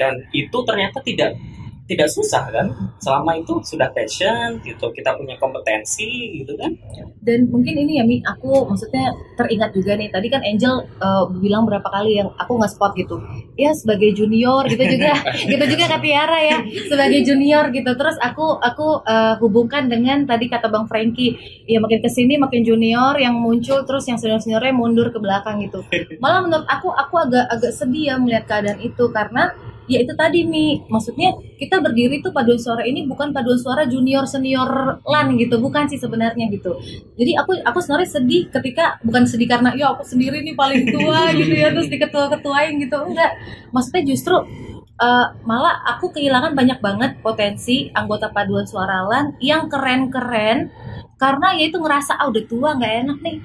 [0.00, 1.36] Dan itu ternyata tidak
[1.84, 2.66] tidak susah kan?
[2.96, 6.72] Selama itu sudah passion gitu kita punya kompetensi gitu kan?
[7.20, 11.68] Dan mungkin ini ya Mi aku maksudnya teringat juga nih tadi kan Angel uh, bilang
[11.68, 13.20] berapa kali yang aku nggak spot gitu
[13.60, 15.12] ya sebagai junior gitu juga.
[15.44, 17.90] Gitu juga kata Tiara ya sebagai junior gitu.
[17.94, 21.36] Terus aku aku uh, hubungkan dengan tadi kata Bang Frankie
[21.68, 25.60] ya makin ke sini makin junior yang muncul terus yang senior seniornya mundur ke belakang
[25.60, 25.84] gitu.
[26.18, 29.52] Malah menurut aku aku agak agak sedih ya melihat keadaan itu karena
[29.86, 30.82] ya itu tadi Mi.
[30.88, 35.60] Maksudnya kita berdiri tuh paduan suara ini bukan paduan suara junior senior lan gitu.
[35.60, 36.76] Bukan sih sebenarnya gitu.
[37.16, 41.30] Jadi aku aku sebenarnya sedih ketika bukan sedih karena ya aku sendiri nih paling tua
[41.38, 42.96] gitu ya terus diketua-ketuain gitu.
[42.96, 43.32] Enggak.
[43.70, 44.36] Maksudnya justru
[45.00, 50.70] eh, malah aku kehilangan banyak banget potensi anggota paduan suara lan yang keren-keren
[51.16, 53.36] karena ya itu ngerasa ah udah tua nggak enak nih.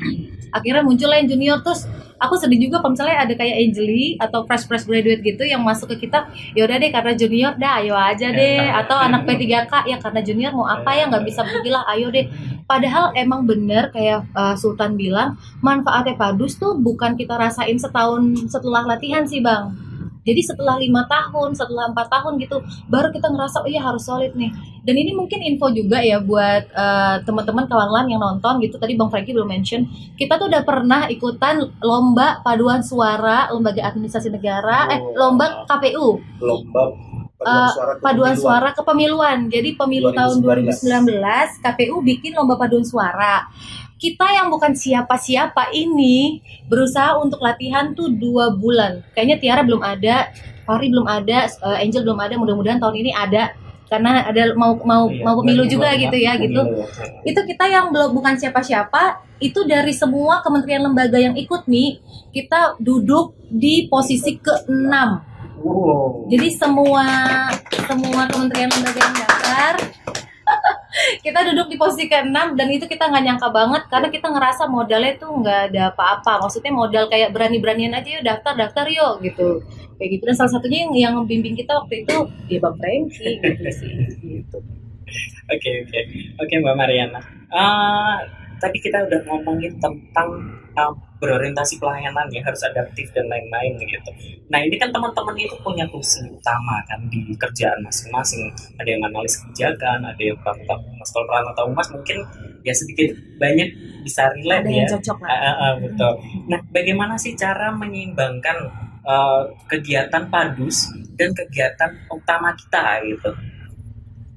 [0.49, 1.85] Akhirnya muncul yang junior terus
[2.17, 5.93] aku sedih juga kalau misalnya ada kayak Angeli atau fresh fresh graduate gitu yang masuk
[5.93, 6.25] ke kita
[6.57, 8.65] ya udah deh karena junior dah ayo aja deh.
[8.65, 12.25] atau anak P3K ya karena junior mau apa ya nggak bisa pergilah ayo deh.
[12.65, 18.85] Padahal emang bener kayak uh, Sultan bilang manfaatnya padus tuh bukan kita rasain setahun setelah
[18.85, 19.88] latihan sih bang
[20.27, 22.59] jadi setelah lima tahun, setelah empat tahun gitu,
[22.91, 24.51] baru kita ngerasa oh iya harus solid nih.
[24.83, 28.75] Dan ini mungkin info juga ya buat uh, teman-teman kawan lan yang nonton gitu.
[28.77, 29.87] Tadi Bang Frankie belum mention,
[30.19, 36.83] kita tuh udah pernah ikutan lomba paduan suara lembaga administrasi negara, eh lomba KPU lomba
[37.39, 38.35] paduan Eh, suara paduan kepemiluan.
[38.35, 39.37] suara kepemiluan.
[39.47, 43.47] Jadi pemilu tahun 2019 KPU bikin lomba paduan suara.
[43.99, 46.39] Kita yang bukan siapa-siapa ini
[46.71, 49.03] berusaha untuk latihan tuh dua bulan.
[49.11, 50.31] Kayaknya Tiara belum ada,
[50.63, 52.39] Fahri belum ada, eh, Angel belum ada.
[52.39, 53.51] Mudah-mudahan tahun ini ada
[53.89, 56.61] karena ada mau mau Iya, mau pemilu juga gitu ya gitu.
[57.25, 59.25] Itu kita yang belum bukan siapa-siapa.
[59.41, 61.99] Itu dari semua kementerian lembaga yang ikut nih,
[62.31, 64.95] kita duduk di posisi ke-6.
[65.59, 66.31] Wow.
[66.31, 67.03] Jadi semua
[67.83, 69.73] semua kementerian lembaga yang daftar
[71.25, 75.13] kita duduk di posisi ke-6 dan itu kita nggak nyangka banget karena kita ngerasa modalnya
[75.21, 76.45] tuh nggak ada apa-apa.
[76.45, 79.63] Maksudnya modal kayak berani-beranian aja yuk daftar daftar yuk gitu.
[79.99, 82.15] Kayak gitu dan salah satunya yang yang membimbing kita waktu itu
[82.47, 84.59] ya Bang Franky gitu sih gitu.
[85.49, 85.99] Oke oke
[86.37, 87.17] oke Mbak Mariana.
[87.49, 88.17] Eh,
[88.59, 90.29] tadi kita udah ngomongin tentang
[90.75, 94.11] eh, berorientasi pelayanan ya harus adaptif dan lain-lain gitu.
[94.47, 98.47] Nah ini kan teman-teman itu punya tugas utama kan di kerjaan masing-masing.
[98.79, 102.23] Ada yang analis kebijakan, ada yang pantau mas kalau atau humas mungkin
[102.63, 103.67] ya sedikit banyak
[104.03, 104.77] bisa relate Ada ya.
[104.79, 105.29] yang cocok lah.
[105.31, 106.13] Ah, ah, ah, betul.
[106.47, 108.57] Nah bagaimana sih cara menyeimbangkan
[109.03, 110.87] eh, kegiatan padus
[111.19, 113.31] dan kegiatan utama kita gitu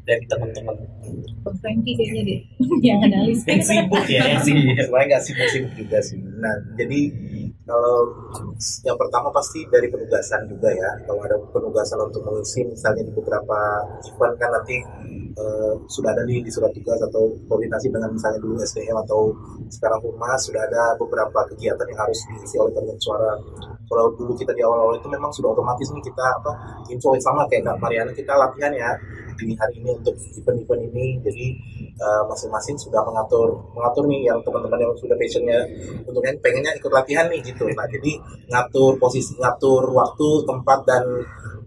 [0.02, 0.76] dari teman-teman
[1.42, 2.40] Bang Franky kayaknya deh
[2.86, 3.42] yang analis.
[3.46, 6.18] yang sibuk ya yang sibuk sebenarnya nggak sibuk-sibuk juga sih.
[6.22, 7.00] Nah, jadi
[7.62, 8.10] kalau
[8.82, 10.90] yang pertama pasti dari penugasan juga ya.
[11.06, 13.58] Kalau ada penugasan untuk mengisi misalnya di beberapa
[14.06, 14.76] event kan nanti
[15.34, 19.34] eh, sudah ada di, di surat tugas atau koordinasi dengan misalnya dulu SDM atau
[19.70, 23.34] sekarang humas sudah ada beberapa kegiatan yang harus diisi oleh paduan suara.
[23.86, 26.52] Kalau dulu kita di awal-awal itu memang sudah otomatis nih kita apa
[26.86, 28.90] info sama kayak Kak Mariana kita latihan ya
[29.42, 31.06] di hari ini untuk event-event ini.
[31.22, 31.46] Jadi
[31.98, 35.58] eh, masing-masing sudah mengatur mengatur nih yang teman-teman yang sudah passionnya
[36.06, 37.66] untuk yang pengennya ikut latihan nih gitu.
[37.74, 38.12] Nah jadi
[38.48, 41.04] ngatur posisi ngatur waktu tempat dan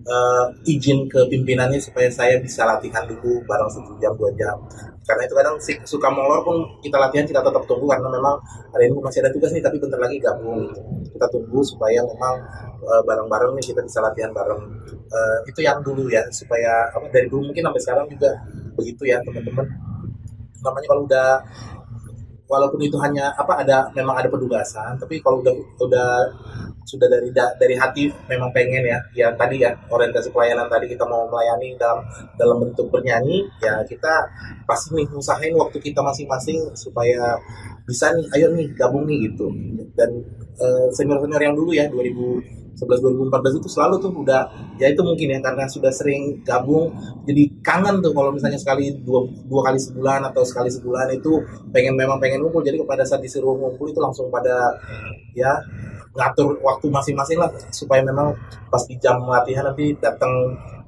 [0.05, 4.57] uh, izin ke pimpinannya supaya saya bisa latihan dulu bareng satu jam dua jam
[5.05, 8.41] karena itu kadang suka molor pun kita latihan kita tetap tunggu karena memang
[8.73, 10.65] hari ini masih ada tugas nih tapi bentar lagi gabung.
[11.13, 12.35] Kita tunggu supaya memang
[12.81, 14.61] uh, bareng-bareng nih kita bisa latihan bareng.
[15.05, 18.33] Uh, itu yang dulu ya supaya apa dari dulu mungkin sampai sekarang juga
[18.73, 19.65] begitu ya teman-teman.
[20.65, 21.29] Namanya kalau udah
[22.45, 26.09] walaupun itu hanya apa ada memang ada pedugasan tapi kalau udah udah
[26.85, 31.25] sudah dari dari hati memang pengen ya ya tadi ya orientasi pelayanan tadi kita mau
[31.25, 32.05] melayani dalam
[32.37, 34.29] dalam bentuk bernyanyi ya kita
[34.69, 37.41] pasti nih usahain waktu kita masing-masing supaya
[37.85, 39.47] bisa nih ayo nih gabung nih gitu.
[39.93, 40.09] Dan
[40.57, 44.99] uh, senior senior yang dulu ya 2000 11 2014 itu selalu tuh udah ya itu
[44.99, 46.91] mungkin ya karena sudah sering gabung
[47.25, 51.41] jadi kangen tuh kalau misalnya sekali dua, dua kali sebulan atau sekali sebulan itu
[51.73, 52.61] pengen memang pengen ngumpul.
[52.61, 54.77] Jadi kepada saat disuruh ngumpul itu langsung pada
[55.33, 55.57] ya
[56.15, 58.31] ngatur waktu masing-masing lah supaya memang
[58.71, 60.31] pas di jam latihan nanti datang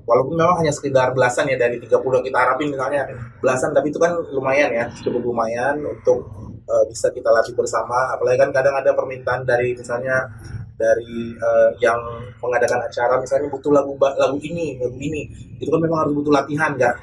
[0.08, 3.04] walaupun memang hanya sekedar belasan ya dari 30 yang kita harapin misalnya
[3.44, 6.32] belasan tapi itu kan lumayan ya cukup lumayan untuk
[6.64, 8.16] uh, bisa kita latih bersama.
[8.16, 10.32] Apalagi kan kadang ada permintaan dari misalnya
[10.78, 11.98] dari uh, yang
[12.38, 15.26] mengadakan acara misalnya butuh lagu lagu ini lagu ini.
[15.58, 16.96] Itu kan memang harus butuh latihan nggak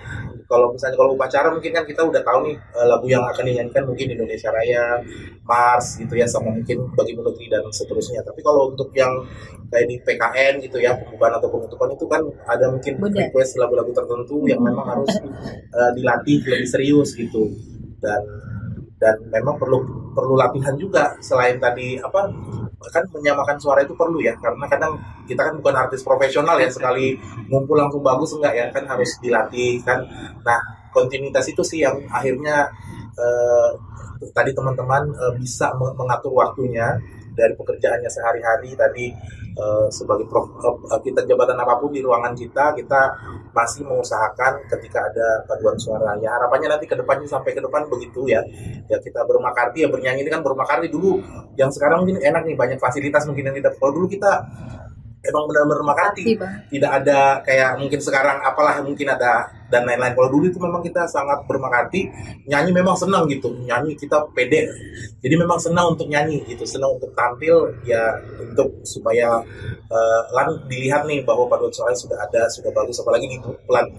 [0.45, 3.85] kalau misalnya kalau upacara mungkin kan kita udah tahu nih uh, lagu yang akan dinyanyikan
[3.89, 5.01] mungkin Indonesia Raya
[5.43, 8.21] Mars gitu ya sama mungkin bagi negeri dan seterusnya.
[8.21, 9.11] Tapi kalau untuk yang
[9.73, 13.19] kayak di PKN gitu ya pembukaan atau penutupan itu kan ada mungkin Bunda.
[13.25, 15.11] request lagu-lagu tertentu yang memang harus
[15.73, 17.51] uh, dilatih lebih serius gitu.
[18.05, 18.21] Dan
[18.99, 19.83] dan memang perlu
[20.15, 21.15] perlu latihan juga.
[21.19, 22.31] Selain tadi apa
[22.93, 24.35] kan menyamakan suara itu perlu ya.
[24.39, 27.17] Karena kadang kita kan bukan artis profesional ya sekali
[27.51, 30.03] ngumpul langsung bagus enggak ya kan harus dilatih kan.
[30.45, 30.61] Nah
[30.95, 32.71] kontinuitas itu sih yang akhirnya
[33.19, 33.71] eh,
[34.31, 36.95] tadi teman-teman eh, bisa mengatur waktunya
[37.35, 39.11] dari pekerjaannya sehari-hari tadi
[39.59, 43.01] uh, sebagai prof, uh, kita jabatan apa pun di ruangan kita kita
[43.55, 46.19] masih mengusahakan ketika ada paduan suara.
[46.19, 48.43] Ya harapannya nanti ke depannya sampai ke depan begitu ya.
[48.91, 51.23] Ya kita bermakarti ya bernyanyi ini kan bermakarti dulu.
[51.55, 54.33] Yang sekarang mungkin enak nih banyak fasilitas mungkin yang tidak kalau dulu kita
[55.25, 56.37] emang benar-benar makati
[56.69, 60.13] tidak ada kayak mungkin sekarang apalah mungkin ada dan lain-lain.
[60.13, 62.07] Kalau dulu itu memang kita sangat bermakati
[62.49, 63.53] nyanyi memang senang gitu.
[63.65, 64.69] Nyanyi kita pede.
[65.25, 69.41] Jadi memang senang untuk nyanyi gitu senang untuk tampil ya untuk supaya
[69.89, 70.23] uh,
[70.69, 73.01] dilihat nih bahwa paduan suara sudah ada sudah bagus.
[73.01, 73.39] Apalagi di,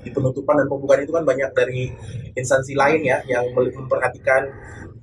[0.06, 1.90] di penutupan dan pembukaan itu kan banyak dari
[2.38, 4.46] instansi lain ya yang memperhatikan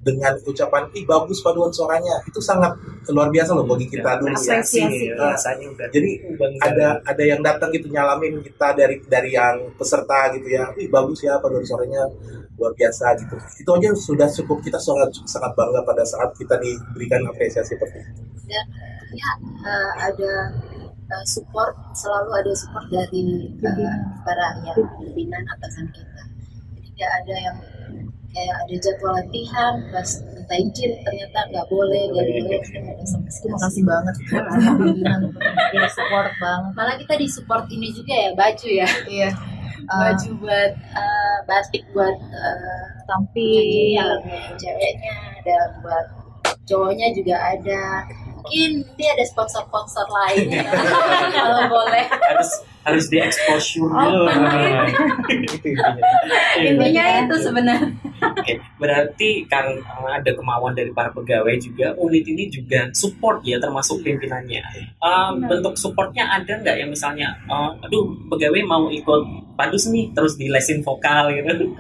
[0.03, 2.19] dengan ucapan ih bagus paduan suaranya.
[2.27, 2.75] Itu sangat
[3.09, 5.15] luar biasa loh bagi kita ya, dulu ya.
[5.31, 6.11] rasanya udah jadi
[6.59, 10.67] ada ada yang datang gitu nyalamin kita dari dari yang peserta gitu ya.
[10.75, 12.11] Ih bagus ya paduan suaranya
[12.59, 13.37] luar biasa gitu.
[13.63, 14.59] Itu aja sudah cukup.
[14.67, 18.23] Kita sangat sangat bangga pada saat kita diberikan apresiasi seperti itu.
[18.51, 18.67] Dan
[19.15, 19.31] ya
[19.63, 20.33] uh, ada
[21.15, 26.23] uh, support selalu ada support dari uh, para ya pimpinan atasan kita.
[26.75, 27.59] Jadi tidak ada yang
[28.33, 34.15] kayak ada jadwal latihan pas minta izin ternyata nggak boleh nggak boleh terima kasih banget.
[35.73, 36.73] Ya support banget.
[36.77, 38.89] Malah kita di support ini juga ya baju ya.
[39.09, 39.31] Iya.
[39.83, 43.67] Baju uh, buat uh, batik buat uh, tampil.
[43.99, 44.05] ya,
[44.55, 46.07] ceweknya ada buat
[46.71, 48.07] cowoknya juga ada.
[48.47, 50.55] Mungkin nanti ada sponsor-sponsor lain.
[51.35, 52.05] Kalau boleh.
[52.07, 52.51] Harus
[52.83, 54.27] harus di exposure oh,
[56.59, 59.67] intinya itu sebenarnya Oke, berarti kan
[60.07, 64.63] ada kemauan dari para pegawai juga unit ini juga support ya termasuk pimpinannya.
[65.03, 69.23] Um, bentuk supportnya ada nggak yang misalnya, uh, aduh pegawai mau ikut
[69.59, 71.75] padus nih terus di lesin vokal gitu?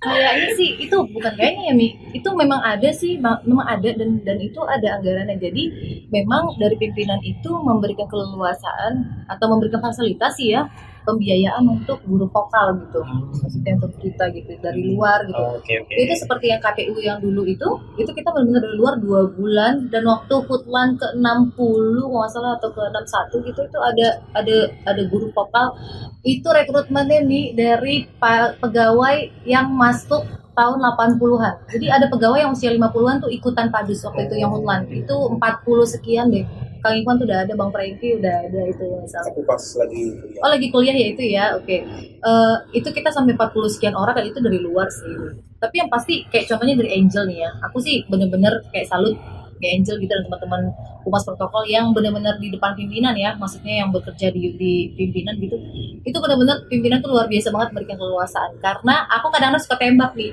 [0.00, 4.38] Kayaknya sih itu bukan kayaknya ya Mi, itu memang ada sih, memang ada dan dan
[4.40, 5.36] itu ada anggarannya.
[5.36, 5.64] Jadi
[6.08, 10.64] memang dari pimpinan itu memberikan keleluasaan atau memberikan fasilitas ya
[11.06, 16.02] pembiayaan untuk guru vokal gitu maksudnya untuk kita gitu dari luar gitu oh, okay, okay.
[16.02, 20.02] itu seperti yang KPU yang dulu itu itu kita benar-benar dari luar dua bulan dan
[20.04, 25.30] waktu putlan ke 60 nggak salah atau ke 61 gitu itu ada ada ada guru
[25.30, 25.78] vokal
[26.26, 28.10] itu rekrutmennya nih dari
[28.58, 31.54] pegawai yang masuk tahun 80-an.
[31.68, 34.88] Jadi ada pegawai yang usia 50-an tuh ikutan padus waktu itu yang Hutlan.
[34.88, 36.48] Itu 40 sekian deh.
[36.86, 39.34] Kang Ikhwan tuh udah ada, Bang Franky udah ada itu misalnya.
[39.34, 40.38] Aku pas lagi kuliah.
[40.46, 41.66] Oh lagi kuliah ya itu ya, oke.
[41.66, 41.82] Okay.
[42.22, 45.42] Uh, eh, itu kita sampai 40 sekian orang dan itu dari luar sih.
[45.58, 47.50] Tapi yang pasti kayak contohnya dari Angel nih ya.
[47.66, 49.18] Aku sih bener-bener kayak salut
[49.58, 50.62] kayak Angel gitu dan teman-teman
[51.02, 55.58] humas protokol yang benar-benar di depan pimpinan ya, maksudnya yang bekerja di, di pimpinan gitu.
[56.06, 58.62] Itu benar-benar pimpinan tuh luar biasa banget memberikan keleluasaan.
[58.62, 60.30] Karena aku kadang-kadang suka tembak nih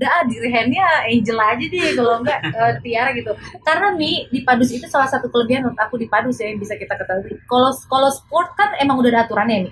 [0.00, 3.36] udah ah di rehannya Angel aja deh kalau enggak eh, Tiara gitu.
[3.60, 6.72] Karena Mi di Padus itu salah satu kelebihan menurut aku di Padus ya yang bisa
[6.80, 7.36] kita ketahui.
[7.44, 9.70] Kalau kalau sport kan emang udah ada aturannya Mi.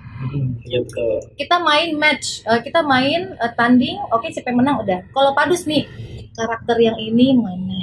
[0.69, 1.17] Iya betul.
[1.41, 5.01] kita main match eh, kita main eh, tanding oke siapa yang menang udah.
[5.17, 5.89] Kalau Padus Mi
[6.37, 7.81] karakter yang ini mana?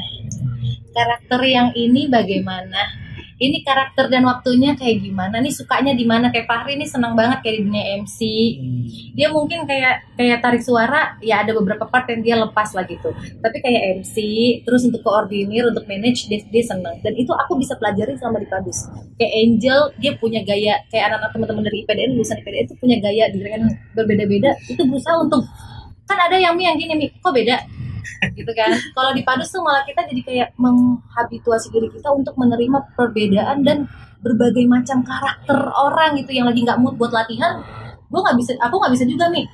[0.93, 3.04] Karakter yang ini bagaimana
[3.35, 5.43] ini karakter dan waktunya kayak gimana?
[5.43, 6.31] Nih sukanya di mana?
[6.31, 8.19] Kayak Fahri ini senang banget kayak di dunia MC
[9.11, 13.11] dia mungkin kayak kayak tarik suara ya ada beberapa part yang dia lepas lah gitu.
[13.43, 14.15] Tapi kayak MC
[14.63, 16.95] terus untuk koordinir untuk manage dia, dia senang.
[17.03, 18.87] Dan itu aku bisa pelajari selama di Padus
[19.19, 23.23] kayak Angel dia punya gaya kayak anak-anak teman-teman dari IPDN lulusan IPDN itu punya gaya
[23.35, 23.61] dengan
[23.91, 24.55] berbeda-beda.
[24.71, 25.43] Itu berusaha untuk
[26.07, 27.07] kan ada yang mi yang gini mi.
[27.19, 27.74] Kok beda
[28.37, 28.71] gitu kan.
[28.93, 33.89] Kalau di Padus tuh malah kita jadi kayak menghabituasi diri kita untuk menerima perbedaan dan
[34.21, 37.61] berbagai macam karakter orang gitu yang lagi nggak mood buat latihan.
[38.09, 39.45] Gue nggak bisa aku nggak bisa juga nih.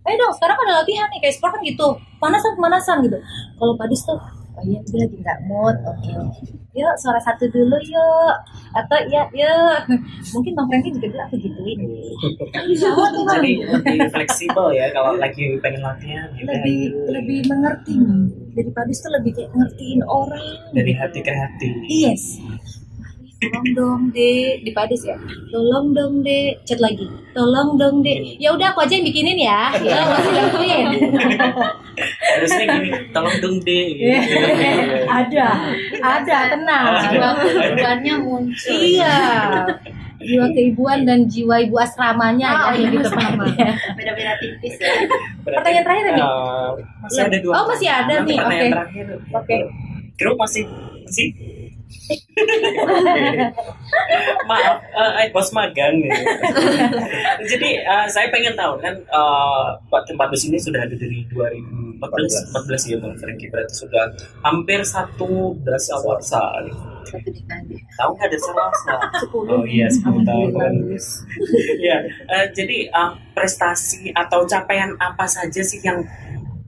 [0.00, 1.88] Eh dong sekarang ada latihan nih kayak sport kan gitu.
[2.22, 3.18] Panasan pemanasan gitu.
[3.58, 6.12] Kalau Padus tuh oh iya dia lagi nggak mood oke
[6.76, 8.34] yuk suara satu dulu yuk
[8.76, 9.78] atau ya yuk
[10.36, 11.78] mungkin bang Franky juga dulu aku gituin
[12.78, 13.24] sama tuh.
[13.26, 16.28] Jadi lebih fleksibel ya kalau lagi pengen latihan.
[16.38, 17.00] ya udah, lebih ayo.
[17.18, 18.22] lebih mengerti nih
[18.54, 21.68] dari Padus tuh lebih kayak ngertiin orang dari hati ke hati.
[21.90, 22.38] yes
[23.40, 25.16] tolong dong deh di Padus ya
[25.48, 29.72] tolong dong deh chat lagi tolong dong deh ya udah aku aja yang bikinin ya
[29.80, 30.86] ya masih bantuin
[32.00, 33.84] Harusnya gini, tolong dong deh.
[35.20, 35.46] ada
[36.00, 39.16] ada tenang jiwa keibuannya muncul iya
[40.16, 43.08] jiwa keibuan dan jiwa ibu asramanya Oh, ya gitu.
[43.08, 43.40] Pak.
[43.96, 44.92] beda-beda tipis ya
[45.40, 46.20] Pertanyaan terakhir nih?
[46.20, 46.68] Eh,
[47.00, 47.52] masih ada dua.
[47.56, 48.66] Oh, masih ada nih, oke.
[48.68, 49.06] terakhir.
[49.32, 49.56] Oke.
[50.14, 50.64] Grup masih
[51.00, 51.26] masih
[54.50, 56.22] maaf eh, eh, bos magang gitu.
[57.50, 62.00] jadi eh, saya pengen tahu kan eh, Pak tempat bus ini sudah ada dari 2014
[62.00, 64.04] 14 ya bang Franky berarti sudah
[64.46, 65.58] hampir satu
[67.10, 68.94] satu dekade tahu nggak ada salasa
[69.34, 70.50] oh iya 10 tahun.
[71.80, 76.04] Ya eh, jadi eh, prestasi atau capaian apa saja sih yang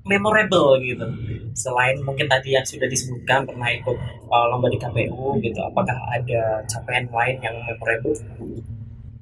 [0.03, 1.07] memorable gitu.
[1.55, 3.97] Selain mungkin tadi yang sudah disebutkan pernah ikut
[4.31, 8.17] uh, lomba di KPU gitu apakah ada capaian lain yang memorable?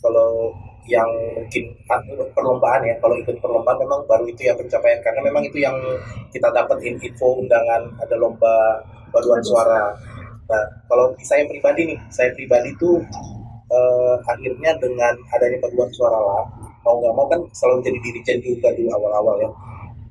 [0.00, 0.54] Kalau
[0.88, 2.00] yang mungkin ah,
[2.32, 5.76] perlombaan ya kalau ikut perlombaan memang baru itu ya pencapaian karena memang itu yang
[6.32, 8.80] kita dapat in- info undangan ada lomba
[9.12, 9.92] paduan suara.
[10.48, 12.96] Nah kalau di saya pribadi nih saya pribadi tuh
[13.70, 16.44] eh, akhirnya dengan adanya paduan suara lah
[16.80, 19.50] mau nggak mau kan selalu jadi dirijen juga dulu awal-awal ya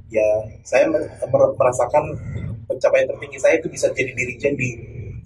[0.09, 0.27] ya
[0.65, 2.03] saya mer- mer- merasakan
[2.65, 4.69] pencapaian tertinggi saya itu bisa jadi dirijen di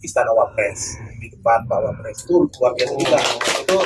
[0.04, 2.28] Istana Wapres di depan Pak Wapres.
[2.28, 3.20] Itu luar biasa juga.
[3.64, 3.78] Itu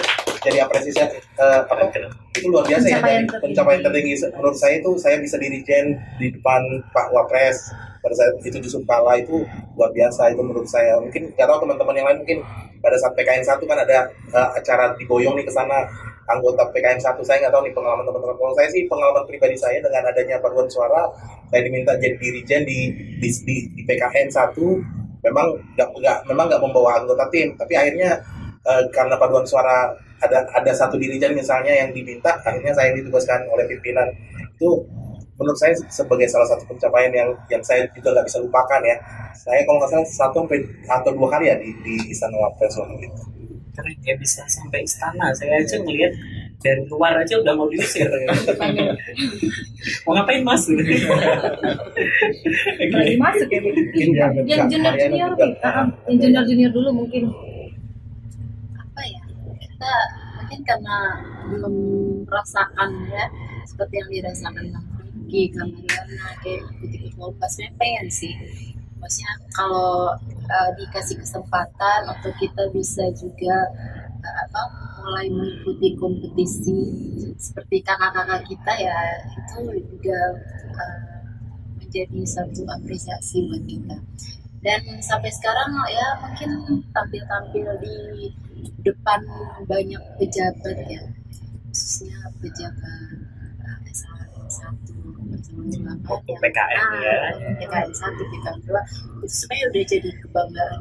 [0.42, 2.98] jadi apresiasi eh, apa itu luar biasa ya.
[2.98, 3.46] Pencapaian dari tertinggi.
[3.46, 5.86] pencapaian tertinggi menurut saya itu saya bisa dirijen
[6.18, 7.58] di depan Pak Wapres.
[8.02, 9.46] Pada saat itu Yusuf Kala itu
[9.78, 10.98] luar biasa itu menurut saya.
[10.98, 12.40] Mungkin nggak tahu teman-teman yang lain mungkin
[12.82, 15.86] pada saat PKN 1 kan ada eh, acara diboyong nih ke sana
[16.28, 18.36] anggota PKN 1 saya nggak tahu nih pengalaman teman-teman.
[18.36, 21.08] Kalau saya sih pengalaman pribadi saya dengan adanya paduan suara
[21.48, 22.80] saya diminta jadi dirijen di
[23.24, 25.48] di, di, di PKN 1 memang
[25.80, 27.56] nggak nggak memang nggak membawa anggota tim.
[27.56, 28.20] Tapi akhirnya
[28.68, 33.64] eh, karena paduan suara ada ada satu dirijen misalnya yang diminta akhirnya saya ditugaskan oleh
[33.72, 34.12] pimpinan.
[34.60, 34.84] Itu
[35.40, 39.00] menurut saya sebagai salah satu pencapaian yang yang saya juga nggak bisa lupakan ya.
[39.32, 40.44] Saya kalau nggak salah satu
[40.92, 43.37] atau dua kali ya di di istana wapres waktu itu
[43.78, 46.18] keren ya bisa sampai istana saya aja ngelihat
[46.58, 48.10] dari luar aja udah mau diusir
[50.04, 50.66] mau ngapain mas
[53.22, 53.70] masuk ya, Bi?
[53.70, 55.32] Mungkin ya, Yang junior junior.
[55.38, 55.46] Bi.
[55.62, 55.88] Ah, ah.
[56.10, 57.24] Yang junior junior dulu mungkin.
[58.74, 59.22] apa ya
[59.62, 59.94] kita
[60.42, 60.98] mungkin karena
[61.54, 61.76] belum
[62.26, 63.26] merasakan ya
[63.70, 68.34] seperti yang dirasakan Bang Franky, Kamariana kayak sebenarnya pengen sih
[68.98, 73.56] maksudnya kalau eh, dikasih kesempatan atau kita bisa juga
[74.22, 74.62] eh, apa
[75.02, 76.80] mulai mengikuti kompetisi
[77.38, 79.00] seperti kakak-kakak kita ya
[79.38, 80.20] itu juga
[80.76, 81.18] eh,
[81.88, 83.98] menjadi satu apresiasi buat kita.
[84.60, 86.50] Dan sampai sekarang ya mungkin
[86.92, 87.96] tampil-tampil di
[88.84, 89.24] depan
[89.64, 91.04] banyak pejabat ya.
[91.72, 93.24] Khususnya pejabat
[93.64, 93.80] uh,
[94.50, 94.94] satu
[96.08, 97.36] Waktu PKN ya.
[97.60, 98.80] PKN satu PKN dua
[99.22, 100.80] itu sebenarnya udah jadi kebanggaan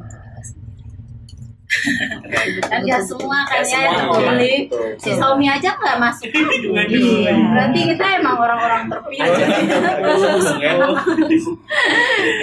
[2.71, 4.71] kan nggak semua kan ya yang ya.
[4.71, 4.95] Betul.
[5.03, 6.31] si Xiaomi aja nggak masuk.
[6.87, 7.35] Iya.
[7.35, 9.27] berarti kita emang orang-orang terpilih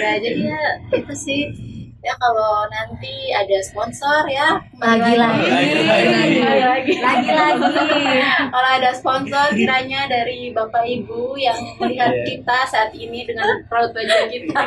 [0.05, 0.61] ya jadi ya
[0.93, 1.49] itu sih
[2.05, 5.49] ya kalau nanti ada sponsor ya kembali Lagi-lagi.
[5.81, 7.65] lagi lagi Lagi-lagi.
[8.47, 12.21] kalau ada sponsor kiranya dari bapak ibu yang melihat Iya.
[12.23, 14.61] kita saat ini dengan produk wajah kita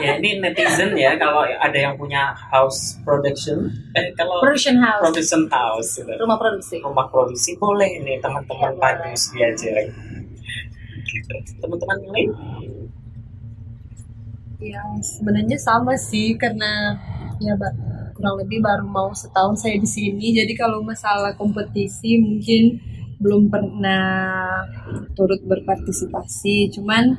[0.00, 5.02] ya ini netizen ya kalau ada yang punya house production eh kalau Production house.
[5.04, 6.08] production house gitu.
[6.08, 6.80] Rumah produksi.
[6.80, 9.92] rumah produksi boleh nih teman-teman padus diajak
[11.04, 11.32] Gitu.
[11.58, 12.28] teman-teman lain
[14.58, 16.98] Ya sebenarnya sama sih karena
[17.38, 17.54] ya
[18.18, 20.34] kurang lebih baru mau setahun saya di sini.
[20.34, 22.82] Jadi kalau masalah kompetisi mungkin
[23.18, 24.62] belum pernah
[25.18, 26.70] turut berpartisipasi.
[26.74, 27.18] Cuman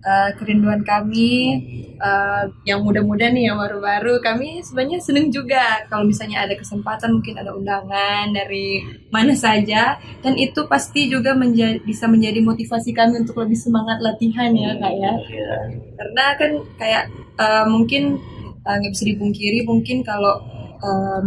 [0.00, 1.58] eh, kerinduan kami
[1.98, 5.84] eh, yang muda-muda nih yang baru-baru kami sebenarnya seneng juga.
[5.90, 9.98] Kalau misalnya ada kesempatan mungkin ada undangan dari mana saja.
[10.22, 14.94] Dan itu pasti juga menja- bisa menjadi motivasi kami untuk lebih semangat latihan ya kak
[14.94, 15.12] ya.
[15.28, 15.52] Ya
[15.98, 17.04] karena kan kayak
[17.38, 18.16] eh, mungkin
[18.60, 20.36] nggak bisa dipungkiri mungkin kalau
[20.84, 21.26] em,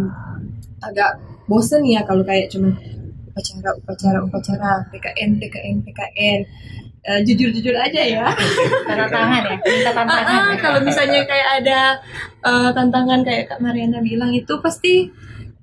[0.79, 1.19] agak
[1.49, 2.71] bosen ya kalau kayak cuma
[3.33, 6.41] upacara upacara upacara PKN PKN PKN
[7.03, 8.31] Eh, jujur jujur aja ya
[8.87, 9.59] Tanda tangan ya.
[9.59, 10.23] Minta tantangan.
[10.23, 10.59] Ah, ya.
[10.63, 11.79] kalau misalnya kayak ada
[12.47, 15.11] eh, tantangan kayak Kak Mariana bilang itu pasti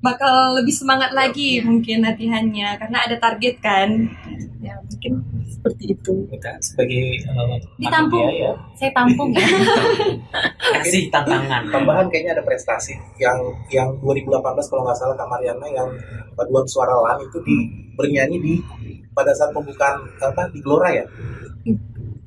[0.01, 3.89] bakal lebih semangat lagi mungkin latihannya karena ada target kan.
[4.61, 6.25] Ya mungkin seperti itu.
[6.33, 8.25] Kita sebagai uh, Ditampung.
[8.25, 8.53] panitia ya.
[8.81, 9.45] Saya tampung ya.
[10.81, 11.63] kasih tantangan.
[11.69, 12.97] Tambahan kayaknya ada prestasi.
[13.21, 13.39] Yang
[13.69, 14.41] yang 2018
[14.73, 15.89] kalau nggak salah Kak Mariana yang
[16.33, 17.57] paduan suara LAN itu di
[17.93, 18.55] bernyanyi di
[19.13, 21.05] pada saat pembukaan apa di Gelora ya?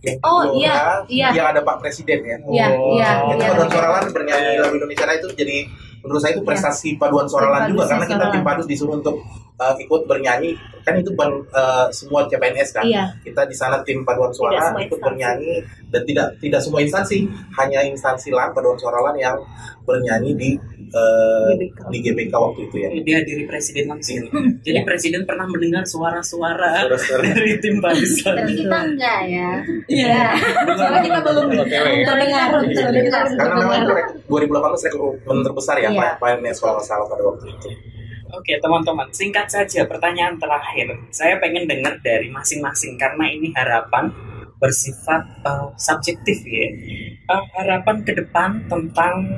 [0.03, 0.75] Yang di Oh, Gelora, iya,
[1.07, 1.29] iya.
[1.31, 2.37] yang ada Pak Presiden ya.
[2.37, 3.49] Iya, iya, itu iya.
[3.49, 5.57] paduan suara LAN bernyanyi lagu Indonesia Raya itu jadi
[6.03, 9.23] menurut saya itu prestasi paduan suara LAN juga karena kita tim padus disuruh untuk
[9.63, 10.51] uh, ikut bernyanyi.
[10.83, 12.83] Kan itu bukan uh, semua CPNS kan.
[12.83, 13.07] Iya.
[13.23, 14.99] kita di sana tim paduan suara ikut instansi.
[14.99, 15.53] bernyanyi.
[15.87, 17.23] Dan tidak tidak semua instansi.
[17.55, 19.37] Hanya instansi LAN paduan suara LAN yang
[19.81, 20.49] bernyanyi di
[20.89, 21.79] uh, GBK.
[21.87, 22.89] di GBK waktu itu ya.
[22.93, 24.27] Dihadiri presiden langsung.
[24.65, 24.83] Jadi Ya.
[24.83, 26.83] presiden pernah mendengar suara-suara
[27.23, 29.49] dari tim barisan tapi kita enggak ya?
[29.87, 30.23] Iya.
[30.67, 31.45] Soalnya kita belum.
[32.03, 33.23] Terdengar, terdengar.
[33.29, 35.99] karena memang itu rek- 2018 rekrutmen terbesar ya Iya.
[35.99, 37.69] Pak PNS kalau nggak salah pada waktu itu
[38.33, 40.89] Oke teman-teman, singkat saja pertanyaan terakhir.
[41.13, 44.09] Saya pengen dengar dari masing-masing karena ini harapan
[44.57, 46.65] bersifat uh, subjektif ya.
[47.29, 49.37] Uh, harapan ke depan tentang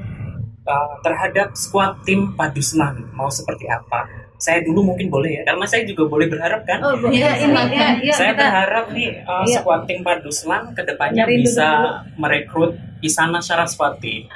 [0.63, 4.24] uh, terhadap squad tim Paduslan mau seperti apa?
[4.35, 6.77] Saya dulu mungkin boleh ya, karena saya juga boleh berharap kan.
[6.79, 9.57] Oh, iya, ini ya, iya, saya kita- berharap nih uh, Iya.
[9.57, 11.89] squad tim Paduslan ke depannya Nyari bisa dulu.
[12.19, 14.27] merekrut Isana Saraswati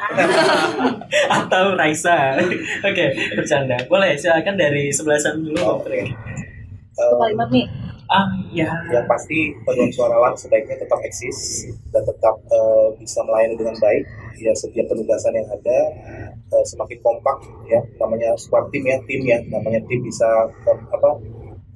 [1.42, 2.38] atau Raisa.
[2.82, 3.76] Oke, bercanda.
[3.86, 5.60] Boleh silakan dari sebelah sana dulu.
[5.78, 6.06] Oke.
[6.92, 7.66] Satu Eh, kalimat nih.
[8.10, 8.66] Ah, ya.
[8.90, 14.02] yang pasti paduan suara LAN sebaiknya tetap eksis dan tetap eh, bisa melayani dengan baik
[14.36, 15.80] ya setiap penugasan yang ada
[16.50, 17.38] eh, semakin kompak
[17.70, 17.82] ya.
[18.02, 18.98] Namanya squad tim ya.
[19.06, 19.38] Tim ya.
[19.50, 20.28] Namanya tim bisa
[20.66, 21.10] eh, apa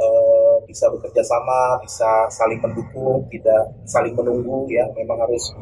[0.01, 4.85] eh, bisa bekerja sama bisa saling mendukung tidak saling menunggu ya.
[4.97, 5.53] Memang harus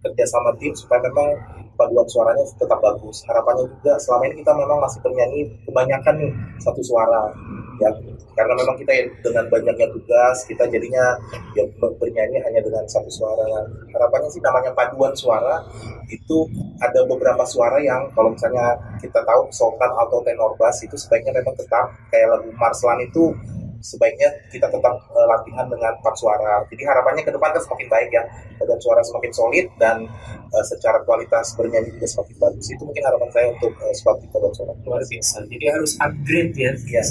[0.00, 1.36] kerja sama tim supaya memang
[1.80, 3.24] paduan suaranya tetap bagus.
[3.24, 7.32] Harapannya juga selama ini kita memang masih bernyanyi kebanyakan nih satu suara.
[7.80, 7.88] Ya
[8.36, 8.92] karena memang kita
[9.24, 11.16] dengan banyaknya tugas kita jadinya
[11.56, 13.64] ya ber- bernyanyi hanya dengan satu suara.
[13.96, 15.64] Harapannya sih namanya paduan suara
[16.12, 16.44] itu
[16.84, 21.56] ada beberapa suara yang kalau misalnya kita tahu sopran atau tenor bass itu sebaiknya memang
[21.56, 23.32] tetap kayak lagu Marslan itu
[23.80, 28.10] sebaiknya kita tetap eh, latihan dengan empat suara jadi harapannya ke depan kan semakin baik
[28.12, 28.22] ya
[28.60, 30.04] paduan suara semakin solid dan
[30.52, 34.52] eh, secara kualitas bernyanyi juga semakin bagus itu mungkin harapan saya untuk uh, tim paduan
[34.52, 35.46] suara Luar biasa.
[35.46, 36.72] Jadi harus upgrade ya.
[36.74, 37.04] Iya.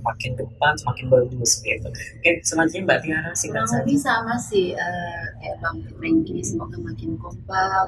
[0.00, 1.88] Makin depan, semakin bagus gitu.
[1.92, 7.10] Oke, selanjutnya Mbak Tiara singkat kurang lebih sama sih eh, kayak bang Franky semoga makin
[7.20, 7.86] kompak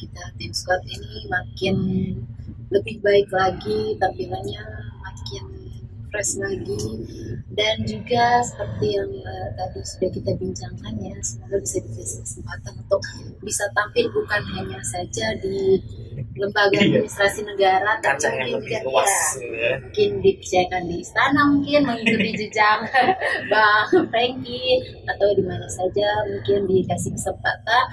[0.00, 1.76] kita tim squad ini makin
[2.74, 4.64] lebih baik lagi tampilannya
[5.04, 5.44] makin
[6.10, 6.82] fresh lagi
[7.54, 13.00] dan juga seperti yang eh, tadi sudah kita bincangkan ya semoga bisa dikasih kesempatan untuk
[13.40, 15.78] bisa tampil bukan hanya saja di
[16.36, 16.86] lembaga Iya.
[16.86, 19.12] administrasi negara tapi mungkin juga luas.
[19.36, 19.72] ya, ya.
[19.82, 22.78] mungkin dipercayakan di istana mungkin mengikuti jejak
[23.52, 24.62] Bang Franky
[25.08, 27.84] atau di mana saja mungkin dikasih kesempatan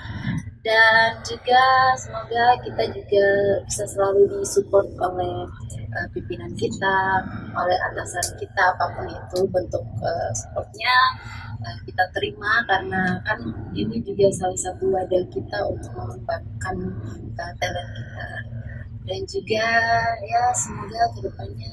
[0.65, 3.25] dan juga semoga kita juga
[3.63, 5.47] bisa selalu disupport oleh
[5.93, 7.21] uh, pimpinan kita
[7.55, 10.95] oleh atasan kita apa pun itu bentuk uh, supportnya
[11.63, 13.39] uh, kita terima karena kan
[13.71, 16.77] ini juga salah satu wadah kita untuk mengembangkan
[17.35, 18.29] uh, talent kita.
[19.07, 19.67] Dan juga
[20.27, 21.71] ya semoga ke depannya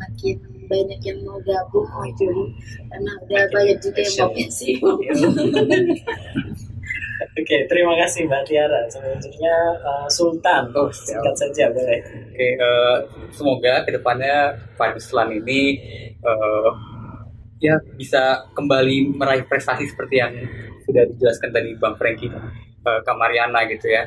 [0.00, 0.36] makin
[0.68, 2.48] banyak yang mau gabung mau join
[2.88, 4.96] karena udah banyak juga yang mau pensiun
[7.38, 8.80] Oke, terima kasih Mbak Tiara.
[8.90, 9.54] Selanjutnya
[9.86, 10.74] uh, Sultan.
[10.74, 10.90] Oh.
[10.90, 12.02] Singkat saja boleh.
[12.34, 12.96] Oke, eh,
[13.30, 15.78] semoga ke depannya Pak Ruslan ini
[16.18, 16.70] eh,
[17.62, 20.34] ya bisa kembali meraih prestasi seperti yang
[20.82, 24.02] sudah dijelaskan tadi Bang Franky eh, Kamariana gitu ya,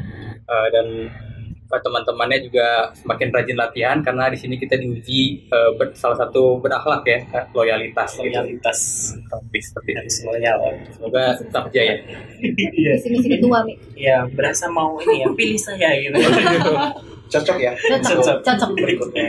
[0.51, 1.30] Eh, dan eh,
[1.80, 7.07] teman-temannya juga semakin rajin latihan karena di sini kita diuji eh, ber- salah satu berakhlak
[7.07, 8.36] ya, eh, loyalitas, gitu.
[8.36, 8.80] Loyalitas
[9.30, 10.28] Tapi seperti itu.
[10.28, 10.59] loyal.
[10.91, 11.95] Semoga tetap jaya.
[12.41, 12.93] Iya.
[12.97, 13.80] Di sini ketua Mi.
[13.95, 16.17] Ya, berasa mau ini ya, pilih saya gitu.
[17.32, 17.71] Cocok ya.
[17.79, 18.69] Cocok, cocok.
[18.75, 19.23] Berikutnya.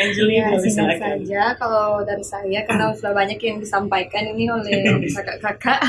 [0.00, 5.80] Angelina, Ya, singkat saja kalau dari saya karena sudah banyak yang disampaikan ini oleh kakak-kakak.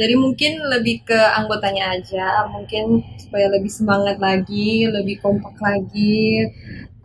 [0.00, 6.48] Jadi mungkin lebih ke anggotanya aja, mungkin supaya lebih semangat lagi, lebih kompak lagi.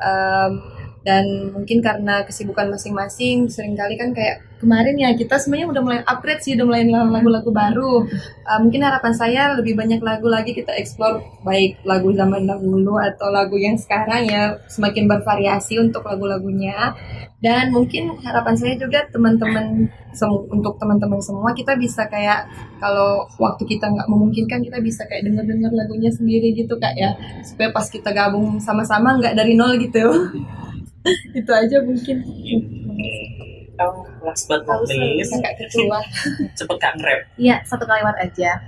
[0.03, 0.53] Em,
[1.03, 5.99] dan mungkin karena kesibukan masing-masing sering kali kan kayak kemarin ya kita sebenarnya udah mulai
[6.07, 8.07] upgrade sih udah mulai lagu-lagu baru.
[8.47, 13.27] Uh, mungkin harapan saya lebih banyak lagu lagi kita explore baik lagu zaman dahulu atau
[13.27, 16.95] lagu yang sekarang ya semakin bervariasi untuk lagu-lagunya.
[17.43, 19.91] Dan mungkin harapan saya juga teman-teman
[20.47, 22.47] untuk teman-teman semua kita bisa kayak
[22.79, 27.11] kalau waktu kita nggak memungkinkan kita bisa kayak denger-denger lagunya sendiri gitu kak ya.
[27.43, 30.07] Supaya pas kita gabung sama-sama nggak dari nol gitu
[31.39, 32.17] itu aja mungkin
[33.81, 35.33] Oh, last but not least,
[36.53, 37.25] cepet kak nge-rap.
[37.41, 38.61] Iya, satu kalimat aja.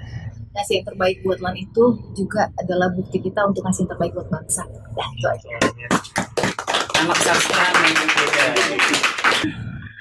[0.58, 4.28] Ngasih yang terbaik buat Lan itu juga adalah bukti kita untuk ngasih yang terbaik buat
[4.34, 4.66] bangsa.
[4.66, 5.50] Dah, itu aja.
[7.06, 7.70] anak sastra.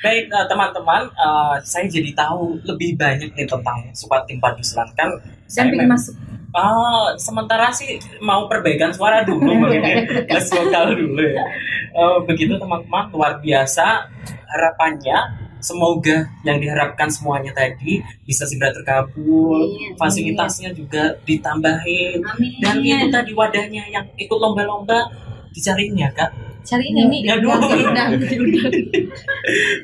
[0.00, 5.12] Baik eh, teman-teman, eh, saya jadi tahu lebih banyak nih tentang Supat Tim Paduslan kan.
[5.12, 5.20] Dan
[5.52, 6.16] Saya pengen masuk.
[6.54, 9.82] Ah, sementara sih mau perbaikan suara dulu, mungkin
[10.30, 11.44] les vokal dulu ya.
[11.90, 14.06] Eh, begitu teman-teman, luar biasa
[14.54, 15.42] harapannya.
[15.64, 17.96] Semoga yang diharapkan semuanya tadi
[18.28, 19.96] bisa segera terkabul, Amin.
[19.96, 22.60] fasilitasnya juga ditambahin, Amin.
[22.60, 25.08] dan itu tadi wadahnya yang ikut lomba-lomba
[25.56, 26.28] dicariin ya kak.
[26.68, 27.18] Cari ini Mi.
[27.24, 27.48] Aduh.
[27.56, 28.68] Udah, udah.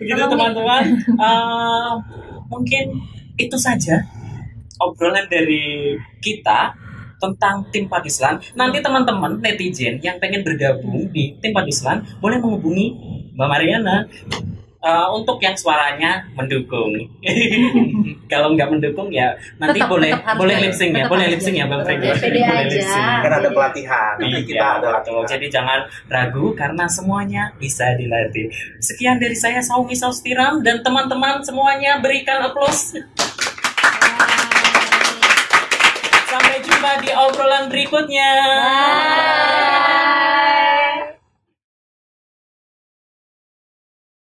[0.05, 0.85] Begitu teman-teman.
[1.01, 1.93] Eh,
[2.53, 2.85] mungkin
[3.41, 4.05] itu saja
[4.81, 6.73] obrolan dari kita
[7.17, 8.41] tentang tim Padislan.
[8.55, 12.97] Nanti teman-teman netizen yang pengen bergabung di tim Padislan boleh menghubungi
[13.33, 14.09] Mbak Mariana.
[14.81, 16.89] Eh, untuk yang suaranya mendukung.
[18.33, 19.29] Kalau nggak mendukung ya
[19.61, 20.65] nanti Tetap- boleh tetap boleh ada.
[20.65, 21.67] lip sync ya, boleh harus lip sync ya.
[21.69, 21.99] Bang Frank.
[22.01, 22.73] Boleh, pede Boleh aja.
[22.73, 23.05] lip sync.
[23.21, 24.13] Kan ada pelatihan.
[24.17, 25.25] Nanti kita Iya, ada latihan.
[25.29, 25.79] Jadi jangan
[26.09, 28.49] ragu karena semuanya bisa dilatih.
[28.81, 32.97] Sekian dari saya Saumi Saustiram dan teman-teman semuanya berikan aplaus.
[36.25, 38.33] Sampai jumpa di obrolan berikutnya.
[38.65, 39.80] Bye.